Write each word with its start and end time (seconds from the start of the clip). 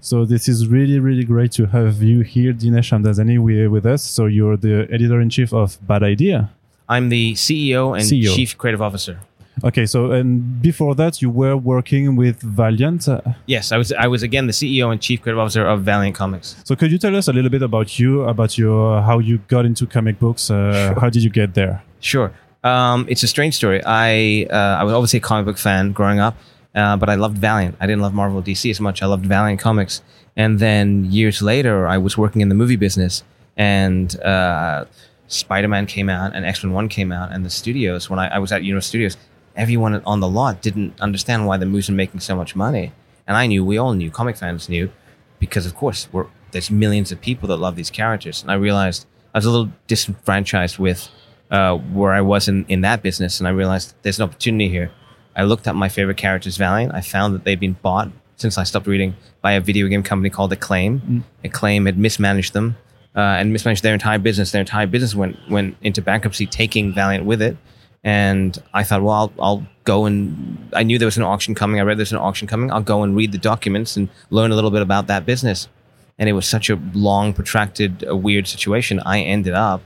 So 0.00 0.24
this 0.24 0.48
is 0.48 0.66
really, 0.66 0.98
really 0.98 1.24
great 1.24 1.52
to 1.52 1.66
have 1.66 2.02
you 2.02 2.20
here, 2.20 2.52
Dinesh 2.52 2.88
Shamdasani, 2.90 3.38
with 3.68 3.84
us. 3.86 4.02
So 4.02 4.26
you're 4.26 4.56
the 4.56 4.88
editor 4.90 5.20
in 5.20 5.28
chief 5.28 5.52
of 5.52 5.78
Bad 5.86 6.02
Idea. 6.02 6.50
I'm 6.88 7.08
the 7.10 7.34
CEO 7.34 7.94
and 7.94 8.02
CEO. 8.04 8.34
chief 8.34 8.56
creative 8.56 8.80
officer. 8.82 9.20
Okay, 9.62 9.84
so 9.84 10.10
and 10.12 10.62
before 10.62 10.94
that, 10.94 11.20
you 11.20 11.28
were 11.28 11.54
working 11.56 12.16
with 12.16 12.40
Valiant. 12.40 13.06
Uh, 13.06 13.20
Yes, 13.46 13.72
I 13.72 13.76
was. 13.76 13.92
I 13.92 14.06
was 14.06 14.22
again 14.22 14.46
the 14.46 14.52
CEO 14.54 14.90
and 14.90 15.02
chief 15.02 15.20
creative 15.20 15.38
officer 15.38 15.66
of 15.66 15.82
Valiant 15.82 16.14
Comics. 16.16 16.56
So 16.64 16.74
could 16.74 16.90
you 16.90 16.96
tell 16.98 17.14
us 17.14 17.28
a 17.28 17.32
little 17.32 17.50
bit 17.50 17.60
about 17.62 17.98
you, 17.98 18.22
about 18.22 18.56
your 18.56 19.02
how 19.02 19.18
you 19.18 19.38
got 19.48 19.66
into 19.66 19.86
comic 19.86 20.18
books? 20.18 20.50
Uh, 20.50 20.94
How 20.98 21.10
did 21.10 21.22
you 21.22 21.30
get 21.30 21.52
there? 21.54 21.82
Sure. 22.00 22.32
Um, 22.64 23.04
it's 23.08 23.22
a 23.22 23.28
strange 23.28 23.54
story. 23.54 23.82
I 23.84 24.46
uh, 24.50 24.80
I 24.80 24.84
was 24.84 24.94
obviously 24.94 25.18
a 25.18 25.22
comic 25.22 25.44
book 25.44 25.58
fan 25.58 25.92
growing 25.92 26.20
up, 26.20 26.36
uh, 26.74 26.96
but 26.96 27.10
I 27.10 27.14
loved 27.16 27.38
Valiant. 27.38 27.76
I 27.80 27.86
didn't 27.86 28.02
love 28.02 28.14
Marvel 28.14 28.42
DC 28.42 28.70
as 28.70 28.80
much. 28.80 29.02
I 29.02 29.06
loved 29.06 29.26
Valiant 29.26 29.60
Comics. 29.60 30.02
And 30.36 30.58
then 30.58 31.04
years 31.06 31.42
later, 31.42 31.86
I 31.86 31.98
was 31.98 32.16
working 32.16 32.40
in 32.40 32.48
the 32.48 32.54
movie 32.54 32.76
business, 32.76 33.24
and 33.56 34.18
uh, 34.20 34.84
Spider 35.26 35.68
Man 35.68 35.86
came 35.86 36.08
out, 36.08 36.34
and 36.34 36.44
X 36.46 36.62
Men 36.62 36.72
One 36.72 36.88
came 36.88 37.12
out, 37.12 37.32
and 37.32 37.44
the 37.44 37.50
studios. 37.50 38.08
When 38.08 38.18
I, 38.18 38.28
I 38.28 38.38
was 38.38 38.52
at 38.52 38.62
Universal 38.62 38.88
Studios, 38.88 39.16
everyone 39.56 40.00
on 40.04 40.20
the 40.20 40.28
lot 40.28 40.62
didn't 40.62 41.00
understand 41.00 41.46
why 41.46 41.56
the 41.56 41.66
movies 41.66 41.88
were 41.88 41.96
making 41.96 42.20
so 42.20 42.36
much 42.36 42.54
money, 42.54 42.92
and 43.26 43.36
I 43.36 43.46
knew. 43.46 43.64
We 43.64 43.76
all 43.76 43.92
knew. 43.94 44.10
Comic 44.10 44.36
fans 44.36 44.68
knew, 44.68 44.90
because 45.38 45.66
of 45.66 45.74
course 45.74 46.08
there's 46.52 46.70
millions 46.70 47.12
of 47.12 47.20
people 47.20 47.48
that 47.48 47.56
love 47.56 47.76
these 47.76 47.90
characters, 47.90 48.42
and 48.42 48.50
I 48.50 48.54
realized 48.54 49.06
I 49.34 49.38
was 49.38 49.46
a 49.46 49.50
little 49.50 49.72
disenfranchised 49.88 50.78
with 50.78 51.08
uh, 51.50 51.76
where 51.76 52.12
I 52.12 52.20
was 52.20 52.48
in, 52.48 52.64
in 52.68 52.80
that 52.82 53.02
business, 53.02 53.40
and 53.40 53.48
I 53.48 53.50
realized 53.50 53.94
there's 54.02 54.18
an 54.18 54.24
opportunity 54.24 54.68
here. 54.68 54.92
I 55.40 55.44
looked 55.44 55.66
up 55.66 55.74
my 55.74 55.88
favorite 55.88 56.18
characters, 56.18 56.58
Valiant. 56.58 56.92
I 56.94 57.00
found 57.00 57.34
that 57.34 57.44
they'd 57.44 57.58
been 57.58 57.72
bought 57.80 58.10
since 58.36 58.58
I 58.58 58.64
stopped 58.64 58.86
reading 58.86 59.16
by 59.40 59.52
a 59.52 59.60
video 59.62 59.88
game 59.88 60.02
company 60.02 60.28
called 60.28 60.52
Acclaim. 60.52 61.24
Acclaim 61.42 61.86
had 61.86 61.96
mismanaged 61.96 62.52
them 62.52 62.76
uh, 63.16 63.20
and 63.20 63.50
mismanaged 63.50 63.82
their 63.82 63.94
entire 63.94 64.18
business. 64.18 64.52
Their 64.52 64.60
entire 64.60 64.86
business 64.86 65.14
went 65.14 65.38
went 65.48 65.78
into 65.80 66.02
bankruptcy, 66.02 66.46
taking 66.46 66.92
Valiant 66.92 67.24
with 67.24 67.40
it. 67.40 67.56
And 68.04 68.62
I 68.74 68.82
thought, 68.82 69.02
well, 69.02 69.14
I'll, 69.14 69.32
I'll 69.38 69.66
go 69.84 70.04
and 70.04 70.68
I 70.74 70.82
knew 70.82 70.98
there 70.98 71.06
was 71.06 71.16
an 71.16 71.22
auction 71.22 71.54
coming. 71.54 71.80
I 71.80 71.84
read 71.84 71.96
there's 71.96 72.12
an 72.12 72.18
auction 72.18 72.46
coming. 72.46 72.70
I'll 72.70 72.82
go 72.82 73.02
and 73.02 73.16
read 73.16 73.32
the 73.32 73.38
documents 73.38 73.96
and 73.96 74.10
learn 74.28 74.50
a 74.50 74.54
little 74.54 74.70
bit 74.70 74.82
about 74.82 75.06
that 75.06 75.24
business. 75.24 75.68
And 76.18 76.28
it 76.28 76.34
was 76.34 76.46
such 76.46 76.68
a 76.68 76.78
long, 76.92 77.32
protracted, 77.32 78.04
uh, 78.06 78.14
weird 78.14 78.46
situation. 78.46 79.00
I 79.06 79.20
ended 79.20 79.54
up 79.54 79.80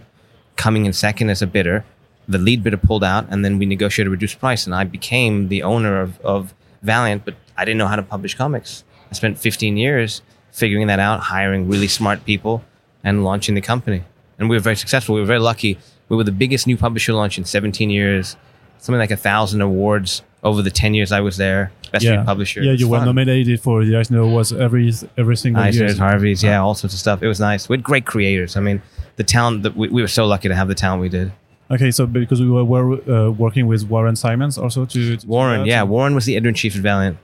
coming 0.56 0.84
in 0.84 0.92
second 0.92 1.30
as 1.30 1.42
a 1.42 1.46
bidder. 1.46 1.84
The 2.26 2.38
lead 2.38 2.62
bidder 2.62 2.76
pulled 2.76 3.04
out, 3.04 3.26
and 3.30 3.44
then 3.44 3.58
we 3.58 3.66
negotiated 3.66 4.08
a 4.08 4.10
reduced 4.10 4.38
price, 4.38 4.66
and 4.66 4.74
I 4.74 4.84
became 4.84 5.48
the 5.48 5.62
owner 5.62 6.00
of, 6.00 6.20
of 6.20 6.54
Valiant. 6.82 7.24
But 7.24 7.34
I 7.56 7.64
didn't 7.64 7.78
know 7.78 7.86
how 7.86 7.96
to 7.96 8.02
publish 8.02 8.34
comics. 8.34 8.84
I 9.10 9.14
spent 9.14 9.38
15 9.38 9.76
years 9.76 10.22
figuring 10.50 10.86
that 10.86 11.00
out, 11.00 11.20
hiring 11.20 11.68
really 11.68 11.88
smart 11.88 12.24
people, 12.24 12.64
and 13.02 13.24
launching 13.24 13.54
the 13.54 13.60
company. 13.60 14.02
And 14.38 14.48
we 14.48 14.56
were 14.56 14.60
very 14.60 14.76
successful. 14.76 15.14
We 15.14 15.20
were 15.20 15.26
very 15.26 15.40
lucky. 15.40 15.78
We 16.08 16.16
were 16.16 16.24
the 16.24 16.32
biggest 16.32 16.66
new 16.66 16.76
publisher 16.76 17.12
launch 17.12 17.38
in 17.38 17.44
17 17.44 17.90
years. 17.90 18.36
Something 18.78 18.98
like 18.98 19.10
a 19.10 19.16
thousand 19.16 19.60
awards 19.60 20.22
over 20.42 20.60
the 20.62 20.70
10 20.70 20.94
years 20.94 21.10
I 21.12 21.20
was 21.20 21.36
there. 21.36 21.72
Best 21.92 22.04
new 22.18 22.24
publisher. 22.24 22.60
Yeah, 22.62 22.72
you 22.72 22.88
were 22.88 23.04
nominated 23.04 23.60
for 23.60 23.84
the 23.84 23.96
Eisner 23.96 24.18
Awards 24.20 24.52
every 24.52 24.92
every 25.16 25.36
single 25.36 25.62
year. 25.70 25.94
Harvey's, 25.96 26.42
yeah, 26.42 26.60
all 26.60 26.74
sorts 26.74 26.92
of 26.92 27.00
stuff. 27.00 27.22
It 27.22 27.28
was 27.28 27.38
nice. 27.40 27.68
We 27.68 27.76
had 27.76 27.84
great 27.84 28.04
creators. 28.04 28.56
I 28.56 28.60
mean, 28.60 28.82
the 29.16 29.24
talent 29.24 29.62
that 29.62 29.76
we, 29.76 29.88
we 29.88 30.02
were 30.02 30.08
so 30.08 30.26
lucky 30.26 30.48
to 30.48 30.54
have 30.54 30.66
the 30.68 30.74
talent 30.74 31.00
we 31.02 31.08
did. 31.08 31.32
Okay, 31.74 31.90
so 31.90 32.06
because 32.06 32.40
we 32.40 32.50
were, 32.50 32.64
were 32.64 33.10
uh, 33.10 33.30
working 33.30 33.66
with 33.66 33.84
Warren 33.88 34.16
Simons 34.16 34.58
also 34.58 34.84
to, 34.84 35.16
to 35.16 35.26
Warren, 35.26 35.66
yeah, 35.66 35.82
Warren 35.82 36.14
was 36.14 36.24
the 36.24 36.36
editor 36.36 36.48
in 36.50 36.54
chief 36.54 36.76
at 36.76 36.82
Valiant. 36.82 37.18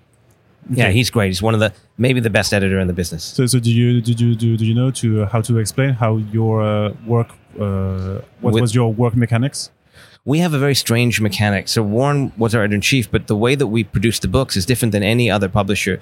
Yeah, 0.69 0.91
he's 0.91 1.11
great. 1.11 1.29
He's 1.29 1.43
one 1.43 1.55
of 1.55 1.61
the 1.61 1.73
maybe 1.97 2.21
the 2.21 2.31
best 2.31 2.53
editor 2.53 2.79
in 2.79 2.87
the 2.87 2.93
business. 2.93 3.25
So, 3.25 3.47
so 3.47 3.59
do 3.59 3.71
you 3.71 4.01
did 4.01 4.21
you 4.21 4.35
do, 4.35 4.57
do 4.57 4.65
you 4.67 4.75
know 4.75 4.91
to 4.93 5.23
uh, 5.23 5.27
how 5.27 5.41
to 5.43 5.59
explain 5.59 5.91
how 5.95 6.19
your 6.19 6.63
uh, 6.63 6.93
work 7.07 7.29
uh, 7.59 8.21
what 8.41 8.53
With- 8.55 8.63
was 8.63 8.75
your 8.75 8.93
work 8.93 9.17
mechanics? 9.17 9.71
we 10.25 10.39
have 10.41 10.53
a 10.53 10.59
very 10.59 10.75
strange 10.75 11.21
mechanic. 11.21 11.67
So 11.69 11.83
Warren 11.83 12.33
was 12.37 12.55
our 12.55 12.63
editor 12.63 12.75
in 12.75 12.81
chief, 12.83 13.11
but 13.11 13.27
the 13.27 13.37
way 13.37 13.55
that 13.55 13.69
we 13.69 13.85
produce 13.85 14.19
the 14.19 14.29
books 14.29 14.57
is 14.57 14.67
different 14.67 14.93
than 14.93 15.03
any 15.03 15.31
other 15.31 15.49
publisher. 15.49 16.01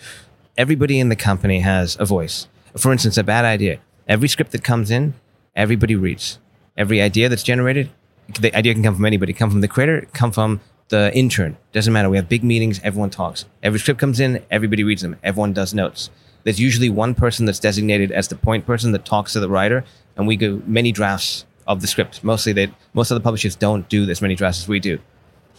Everybody 0.57 0.99
in 0.99 1.09
the 1.09 1.17
company 1.17 1.61
has 1.61 1.97
a 2.01 2.05
voice. 2.05 2.49
For 2.77 2.93
instance, 2.93 3.17
a 3.17 3.23
bad 3.23 3.45
idea. 3.45 3.79
Every 4.09 4.29
script 4.29 4.51
that 4.53 4.65
comes 4.65 4.91
in, 4.91 5.15
everybody 5.55 5.95
reads. 5.95 6.39
Every 6.77 7.01
idea 7.01 7.29
that's 7.29 7.43
generated, 7.43 7.91
the 8.41 8.55
idea 8.57 8.75
can 8.75 8.83
come 8.83 8.95
from 8.95 9.05
anybody. 9.05 9.33
Come 9.33 9.51
from 9.51 9.61
the 9.61 9.69
creator, 9.69 10.07
come 10.13 10.33
from 10.33 10.61
the 10.89 11.15
intern. 11.15 11.57
Doesn't 11.73 11.93
matter. 11.93 12.09
We 12.09 12.17
have 12.17 12.29
big 12.29 12.45
meetings. 12.45 12.81
Everyone 12.83 13.11
talks. 13.11 13.45
Every 13.63 13.79
script 13.79 14.01
comes 14.01 14.21
in, 14.21 14.45
everybody 14.51 14.85
reads 14.85 15.03
them. 15.03 15.17
Everyone 15.23 15.53
does 15.53 15.75
notes. 15.75 16.11
There's 16.45 16.61
usually 16.61 16.89
one 16.89 17.15
person 17.15 17.47
that's 17.47 17.59
designated 17.59 18.11
as 18.11 18.29
the 18.29 18.37
point 18.37 18.65
person 18.65 18.93
that 18.93 19.05
talks 19.05 19.33
to 19.35 19.41
the 19.41 19.49
writer, 19.49 19.85
and 20.17 20.27
we 20.27 20.37
go 20.37 20.63
many 20.67 20.93
drafts 20.93 21.45
of 21.67 21.81
the 21.81 21.87
script. 21.87 22.25
Mostly, 22.25 22.53
they 22.53 22.73
most 22.95 23.11
of 23.11 23.17
the 23.17 23.21
publishers 23.21 23.55
don't 23.55 23.89
do 23.89 24.09
as 24.09 24.23
many 24.23 24.35
drafts 24.35 24.63
as 24.63 24.69
we 24.69 24.81
do. 24.81 24.99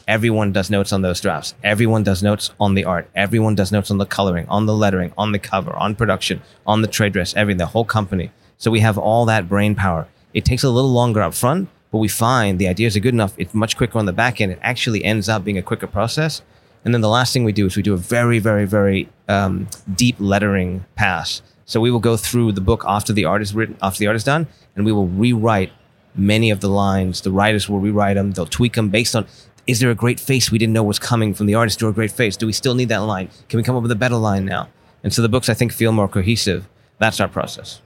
Everyone 0.07 0.51
does 0.51 0.71
notes 0.71 0.91
on 0.91 1.03
those 1.03 1.21
drafts. 1.21 1.53
Everyone 1.63 2.01
does 2.01 2.23
notes 2.23 2.49
on 2.59 2.73
the 2.73 2.85
art. 2.85 3.07
Everyone 3.13 3.53
does 3.53 3.71
notes 3.71 3.91
on 3.91 3.99
the 3.99 4.07
coloring, 4.07 4.47
on 4.49 4.65
the 4.65 4.73
lettering, 4.73 5.13
on 5.15 5.31
the 5.31 5.37
cover, 5.37 5.75
on 5.75 5.95
production, 5.95 6.41
on 6.65 6.81
the 6.81 6.87
trade 6.87 7.13
dress, 7.13 7.35
everything, 7.35 7.59
the 7.59 7.67
whole 7.67 7.85
company. 7.85 8.31
So 8.57 8.71
we 8.71 8.79
have 8.79 8.97
all 8.97 9.25
that 9.25 9.47
brain 9.47 9.75
power. 9.75 10.07
It 10.33 10.45
takes 10.45 10.63
a 10.63 10.69
little 10.69 10.91
longer 10.91 11.21
up 11.21 11.35
front, 11.35 11.69
but 11.91 11.97
we 11.97 12.07
find 12.07 12.59
the 12.59 12.67
ideas 12.67 12.95
are 12.95 12.99
good 12.99 13.13
enough. 13.13 13.33
It's 13.37 13.53
much 13.53 13.77
quicker 13.77 13.97
on 13.97 14.05
the 14.05 14.13
back 14.13 14.39
end. 14.39 14.51
It 14.51 14.59
actually 14.61 15.03
ends 15.03 15.27
up 15.27 15.43
being 15.43 15.57
a 15.57 15.61
quicker 15.61 15.87
process. 15.87 16.41
And 16.85 16.93
then 16.93 17.01
the 17.01 17.09
last 17.09 17.33
thing 17.33 17.43
we 17.43 17.51
do 17.51 17.65
is 17.65 17.75
we 17.75 17.83
do 17.83 17.93
a 17.93 17.97
very, 17.97 18.39
very, 18.39 18.65
very 18.65 19.09
um, 19.27 19.67
deep 19.95 20.15
lettering 20.19 20.85
pass. 20.95 21.41
So 21.65 21.79
we 21.81 21.91
will 21.91 21.99
go 21.99 22.15
through 22.17 22.53
the 22.53 22.61
book 22.61 22.83
after 22.87 23.13
the 23.13 23.25
artist 23.25 23.53
written, 23.53 23.77
after 23.81 23.99
the 23.99 24.07
artist 24.07 24.25
done, 24.25 24.47
and 24.75 24.85
we 24.85 24.91
will 24.91 25.07
rewrite 25.07 25.71
many 26.15 26.51
of 26.51 26.61
the 26.61 26.69
lines. 26.69 27.21
The 27.21 27.31
writers 27.31 27.69
will 27.69 27.79
rewrite 27.79 28.15
them. 28.15 28.31
They'll 28.31 28.45
tweak 28.45 28.73
them 28.73 28.89
based 28.89 29.15
on 29.15 29.27
is 29.67 29.79
there 29.79 29.91
a 29.91 29.95
great 29.95 30.19
face 30.19 30.51
we 30.51 30.57
didn't 30.57 30.73
know 30.73 30.81
was 30.81 30.97
coming 30.97 31.35
from 31.35 31.45
the 31.45 31.53
artist 31.53 31.77
to 31.77 31.87
a 31.87 31.93
great 31.93 32.11
face? 32.11 32.35
Do 32.35 32.47
we 32.47 32.53
still 32.53 32.73
need 32.73 32.89
that 32.89 33.03
line? 33.03 33.29
Can 33.49 33.57
we 33.57 33.63
come 33.63 33.75
up 33.75 33.83
with 33.83 33.91
a 33.91 33.95
better 33.95 34.15
line 34.15 34.45
now? 34.45 34.67
And 35.03 35.13
so 35.13 35.21
the 35.21 35.29
books 35.29 35.47
I 35.47 35.53
think 35.53 35.71
feel 35.71 35.91
more 35.91 36.07
cohesive. 36.07 36.67
That's 36.97 37.19
our 37.19 37.27
process. 37.27 37.79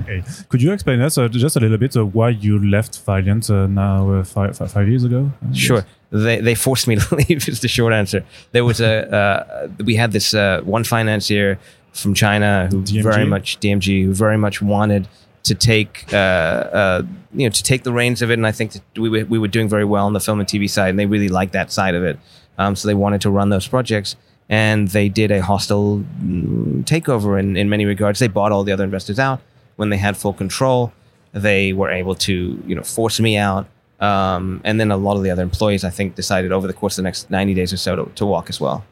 Okay, 0.00 0.22
could 0.48 0.62
you 0.62 0.72
explain 0.72 1.00
us 1.00 1.16
uh, 1.18 1.28
just 1.28 1.56
a 1.56 1.60
little 1.60 1.78
bit 1.78 1.96
of 1.96 2.14
why 2.14 2.28
you 2.28 2.62
left 2.70 3.00
Valiant 3.04 3.48
uh, 3.50 3.66
now 3.66 4.10
uh, 4.12 4.24
five, 4.24 4.56
five, 4.56 4.70
five 4.70 4.88
years 4.88 5.04
ago? 5.04 5.30
Uh, 5.48 5.54
Sure. 5.54 5.86
They, 6.10 6.40
they 6.40 6.54
forced 6.54 6.86
me 6.86 6.96
to 6.96 7.14
leave. 7.28 7.48
Is 7.48 7.60
the 7.60 7.68
short 7.68 7.92
answer. 7.92 8.24
There 8.52 8.64
was 8.64 8.80
a 8.80 9.12
uh, 9.12 9.68
we 9.84 9.96
had 9.96 10.12
this 10.12 10.34
uh, 10.34 10.60
one 10.64 10.84
financier 10.84 11.58
from 11.92 12.14
China 12.14 12.68
who 12.70 12.82
DMG? 12.82 13.02
very 13.02 13.24
much 13.24 13.58
DMG 13.58 14.04
who 14.04 14.14
very 14.14 14.38
much 14.38 14.62
wanted 14.62 15.08
to 15.44 15.54
take 15.54 16.12
uh, 16.12 16.16
uh, 16.16 17.02
you 17.34 17.46
know 17.46 17.50
to 17.50 17.62
take 17.62 17.82
the 17.82 17.92
reins 17.92 18.22
of 18.22 18.30
it, 18.30 18.34
and 18.34 18.46
I 18.46 18.52
think 18.52 18.72
that 18.72 18.82
we 18.96 19.08
were, 19.08 19.24
we 19.24 19.38
were 19.38 19.48
doing 19.48 19.68
very 19.68 19.84
well 19.84 20.06
on 20.06 20.12
the 20.12 20.20
film 20.20 20.38
and 20.40 20.48
TV 20.48 20.68
side, 20.70 20.90
and 20.90 20.98
they 20.98 21.06
really 21.06 21.28
liked 21.28 21.52
that 21.52 21.72
side 21.72 21.94
of 21.94 22.04
it. 22.04 22.18
Um, 22.58 22.76
so 22.76 22.86
they 22.88 22.94
wanted 22.94 23.20
to 23.22 23.30
run 23.30 23.48
those 23.48 23.66
projects, 23.66 24.14
and 24.48 24.88
they 24.88 25.08
did 25.08 25.30
a 25.30 25.42
hostile 25.42 26.04
mm, 26.22 26.84
takeover 26.84 27.38
in 27.38 27.56
in 27.56 27.68
many 27.68 27.84
regards. 27.84 28.20
They 28.20 28.28
bought 28.28 28.52
all 28.52 28.62
the 28.62 28.72
other 28.72 28.84
investors 28.84 29.18
out 29.18 29.40
when 29.76 29.90
they 29.90 29.96
had 29.98 30.16
full 30.16 30.32
control. 30.32 30.92
They 31.32 31.72
were 31.72 31.90
able 31.90 32.14
to 32.16 32.62
you 32.66 32.74
know 32.74 32.82
force 32.82 33.20
me 33.20 33.36
out. 33.36 33.66
Um, 34.00 34.60
and 34.64 34.78
then 34.78 34.90
a 34.90 34.96
lot 34.96 35.16
of 35.16 35.22
the 35.22 35.30
other 35.30 35.42
employees, 35.42 35.82
I 35.82 35.88
think, 35.90 36.16
decided 36.16 36.52
over 36.52 36.66
the 36.66 36.74
course 36.74 36.94
of 36.98 37.02
the 37.02 37.06
next 37.08 37.30
90 37.30 37.54
days 37.54 37.72
or 37.72 37.78
so 37.78 37.96
to, 37.96 38.04
to 38.16 38.26
walk 38.26 38.50
as 38.50 38.60
well, 38.60 38.84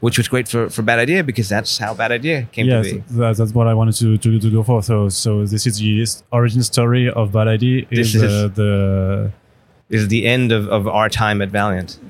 which 0.00 0.18
was 0.18 0.26
great 0.26 0.48
for, 0.48 0.68
for 0.68 0.82
Bad 0.82 0.98
Idea 0.98 1.22
because 1.22 1.48
that's 1.48 1.78
how 1.78 1.94
Bad 1.94 2.10
Idea 2.10 2.48
came 2.50 2.66
Yes, 2.66 2.88
to 2.88 2.94
be. 2.96 3.02
that's, 3.10 3.38
that's 3.38 3.54
what 3.54 3.68
I 3.68 3.74
wanted 3.74 3.94
to, 3.98 4.18
to, 4.18 4.40
to 4.40 4.50
go 4.50 4.64
for. 4.64 4.82
So, 4.82 5.08
so 5.08 5.44
this 5.46 5.68
is 5.68 5.78
the 5.78 6.04
origin 6.32 6.64
story 6.64 7.08
of 7.08 7.30
Bad 7.30 7.46
Idea. 7.46 7.86
Is, 7.90 8.12
This 8.12 8.22
uh, 8.22 8.26
is- 8.26 8.52
the 8.54 9.32
This 9.88 10.00
is 10.02 10.08
the 10.08 10.26
end 10.26 10.50
of, 10.50 10.66
of 10.68 10.88
our 10.88 11.08
time 11.08 11.40
at 11.42 11.50
Valiant 11.50 12.00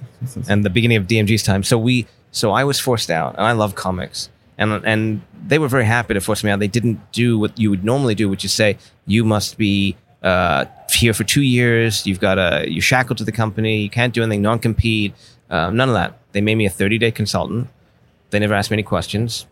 and 0.49 0.65
the 0.65 0.71
beginning 0.71 0.97
of 0.97 1.07
DMG's 1.07 1.43
time. 1.43 1.63
So 1.63 1.77
we, 1.77 2.07
so 2.33 2.53
I 2.53 2.65
was 2.65 2.81
forced 2.81 3.11
out, 3.11 3.35
and 3.37 3.45
I 3.45 3.53
love 3.53 3.75
comics, 3.75 4.31
and 4.57 4.73
and 4.87 5.21
they 5.47 5.59
were 5.59 5.69
very 5.69 5.85
happy 5.85 6.15
to 6.15 6.21
force 6.21 6.45
me 6.45 6.51
out. 6.51 6.59
They 6.59 6.69
didn't 6.69 7.13
do 7.13 7.39
what 7.39 7.59
you 7.59 7.71
would 7.71 7.85
normally 7.85 8.15
do, 8.15 8.29
which 8.29 8.45
is 8.45 8.53
say 8.53 8.79
you 9.07 9.25
must 9.25 9.59
be 9.59 9.97
uh, 10.23 10.67
here 10.93 11.15
for 11.15 11.25
two 11.25 11.43
years. 11.43 12.07
You've 12.07 12.21
got 12.21 12.39
a 12.39 12.71
you're 12.71 12.83
shackled 12.83 13.19
to 13.19 13.25
the 13.25 13.33
company. 13.33 13.83
You 13.83 13.91
can't 13.91 14.13
do 14.15 14.23
anything. 14.23 14.43
Non 14.43 14.59
compete. 14.59 15.15
Um, 15.49 15.77
none 15.77 15.89
of 15.89 15.95
that. 15.95 16.19
They 16.33 16.41
made 16.41 16.57
me 16.57 16.67
a 16.67 16.71
30 16.71 16.99
day 16.99 17.11
consultant. 17.11 17.69
They 18.31 18.39
never 18.39 18.55
asked 18.55 18.71
me 18.71 18.77
any 18.77 18.83
questions. 18.83 19.47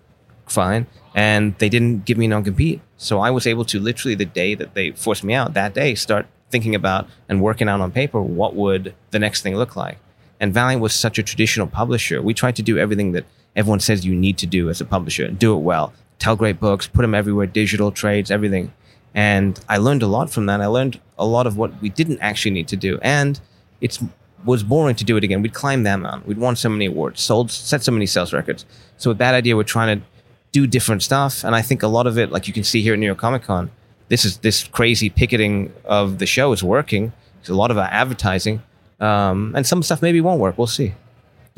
Fine. 0.46 0.86
And 1.14 1.56
they 1.58 1.68
didn't 1.68 2.04
give 2.04 2.18
me 2.18 2.26
non 2.26 2.44
compete. 2.44 2.80
So 2.96 3.20
I 3.20 3.30
was 3.30 3.46
able 3.46 3.64
to 3.66 3.80
literally 3.80 4.14
the 4.14 4.24
day 4.24 4.54
that 4.54 4.74
they 4.74 4.92
forced 4.92 5.24
me 5.24 5.34
out, 5.34 5.54
that 5.54 5.74
day, 5.74 5.94
start 5.94 6.26
thinking 6.50 6.74
about 6.74 7.08
and 7.28 7.42
working 7.42 7.68
out 7.68 7.80
on 7.80 7.92
paper 7.92 8.20
what 8.22 8.54
would 8.54 8.94
the 9.10 9.18
next 9.18 9.42
thing 9.42 9.56
look 9.56 9.76
like. 9.76 9.98
And 10.40 10.54
Valiant 10.54 10.80
was 10.80 10.94
such 10.94 11.18
a 11.18 11.22
traditional 11.22 11.66
publisher. 11.66 12.22
We 12.22 12.32
tried 12.32 12.56
to 12.56 12.62
do 12.62 12.78
everything 12.78 13.12
that 13.12 13.24
everyone 13.58 13.80
says 13.80 14.06
you 14.06 14.14
need 14.14 14.38
to 14.38 14.46
do 14.46 14.70
as 14.70 14.80
a 14.80 14.84
publisher. 14.84 15.28
Do 15.28 15.54
it 15.54 15.60
well. 15.60 15.92
Tell 16.18 16.36
great 16.36 16.60
books, 16.60 16.86
put 16.86 17.02
them 17.02 17.14
everywhere, 17.14 17.46
digital 17.46 17.90
trades, 17.90 18.30
everything. 18.30 18.72
And 19.14 19.58
I 19.68 19.78
learned 19.78 20.02
a 20.02 20.06
lot 20.06 20.30
from 20.30 20.46
that. 20.46 20.60
I 20.60 20.66
learned 20.66 21.00
a 21.18 21.26
lot 21.26 21.46
of 21.46 21.56
what 21.56 21.82
we 21.82 21.88
didn't 21.88 22.20
actually 22.20 22.52
need 22.52 22.68
to 22.68 22.76
do. 22.76 22.98
And 23.02 23.40
it's 23.80 23.98
was 24.44 24.62
boring 24.62 24.94
to 24.94 25.04
do 25.04 25.16
it 25.16 25.24
again. 25.24 25.42
We'd 25.42 25.52
climb 25.52 25.82
that 25.82 25.96
mountain. 25.96 26.22
We'd 26.26 26.38
won 26.38 26.54
so 26.54 26.68
many 26.68 26.86
awards, 26.86 27.20
sold, 27.20 27.50
set 27.50 27.82
so 27.82 27.90
many 27.90 28.06
sales 28.06 28.32
records. 28.32 28.64
So 28.96 29.10
with 29.10 29.18
that 29.18 29.34
idea, 29.34 29.56
we're 29.56 29.64
trying 29.64 29.98
to 29.98 30.06
do 30.52 30.68
different 30.68 31.02
stuff. 31.02 31.42
And 31.42 31.56
I 31.56 31.62
think 31.62 31.82
a 31.82 31.88
lot 31.88 32.06
of 32.06 32.16
it, 32.16 32.30
like 32.30 32.46
you 32.46 32.54
can 32.54 32.62
see 32.62 32.80
here 32.80 32.92
at 32.92 33.00
New 33.00 33.06
York 33.06 33.18
Comic 33.18 33.42
Con, 33.42 33.72
this 34.08 34.24
is 34.24 34.38
this 34.38 34.64
crazy 34.64 35.10
picketing 35.10 35.72
of 35.84 36.18
the 36.18 36.26
show 36.26 36.52
is 36.52 36.62
working. 36.62 37.12
There's 37.40 37.50
a 37.50 37.56
lot 37.56 37.72
of 37.72 37.78
our 37.78 37.88
advertising, 37.90 38.62
um, 39.00 39.52
and 39.56 39.66
some 39.66 39.82
stuff 39.82 40.00
maybe 40.00 40.20
won't 40.20 40.40
work. 40.40 40.56
We'll 40.56 40.66
see. 40.68 40.94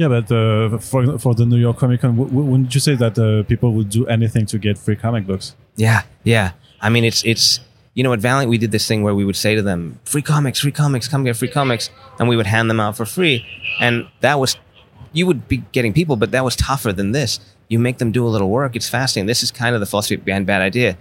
Yeah, 0.01 0.09
but 0.09 0.33
uh, 0.33 0.79
for 0.79 1.19
for 1.19 1.35
the 1.35 1.45
New 1.45 1.59
York 1.59 1.77
Comic 1.77 2.01
Con, 2.01 2.17
w- 2.17 2.33
wouldn't 2.51 2.75
you 2.75 2.81
say 2.81 2.95
that 2.95 3.19
uh, 3.19 3.43
people 3.43 3.75
would 3.75 3.91
do 3.91 4.07
anything 4.07 4.47
to 4.47 4.57
get 4.59 4.79
free 4.79 4.97
comic 4.97 5.27
books? 5.27 5.55
Yeah, 5.77 6.05
yeah. 6.25 6.53
I 6.81 6.89
mean, 6.89 7.05
it's 7.05 7.23
it's 7.23 7.61
you 7.93 8.03
know 8.03 8.15
at 8.15 8.21
Valiant 8.21 8.49
we 8.49 8.57
did 8.57 8.71
this 8.71 8.89
thing 8.89 9.03
where 9.03 9.15
we 9.15 9.27
would 9.27 9.37
say 9.37 9.55
to 9.55 9.61
them, 9.61 10.01
"Free 10.05 10.23
comics, 10.23 10.61
free 10.61 10.73
comics, 10.73 11.07
come 11.07 11.25
get 11.25 11.37
free 11.37 11.51
comics," 11.51 11.91
and 12.19 12.31
we 12.31 12.37
would 12.39 12.47
hand 12.47 12.71
them 12.71 12.81
out 12.81 12.97
for 12.97 13.05
free, 13.05 13.45
and 13.79 14.07
that 14.21 14.41
was 14.41 14.57
you 15.13 15.27
would 15.27 15.47
be 15.49 15.59
getting 15.73 15.93
people, 15.93 16.17
but 16.17 16.31
that 16.31 16.45
was 16.45 16.57
tougher 16.57 16.95
than 16.95 17.13
this. 17.13 17.39
You 17.69 17.79
make 17.79 17.99
them 17.99 18.11
do 18.11 18.27
a 18.27 18.31
little 18.35 18.49
work. 18.49 18.77
It's 18.77 18.89
fascinating. 18.89 19.27
This 19.27 19.43
is 19.43 19.51
kind 19.51 19.75
of 19.75 19.81
the 19.81 19.87
philosophy 19.87 20.17
behind 20.17 20.47
Bad 20.47 20.63
Idea. 20.63 20.97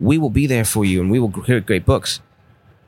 We 0.00 0.18
will 0.18 0.34
be 0.42 0.48
there 0.48 0.64
for 0.64 0.84
you, 0.84 1.00
and 1.00 1.08
we 1.08 1.20
will 1.20 1.30
create 1.30 1.66
great 1.66 1.86
books, 1.86 2.20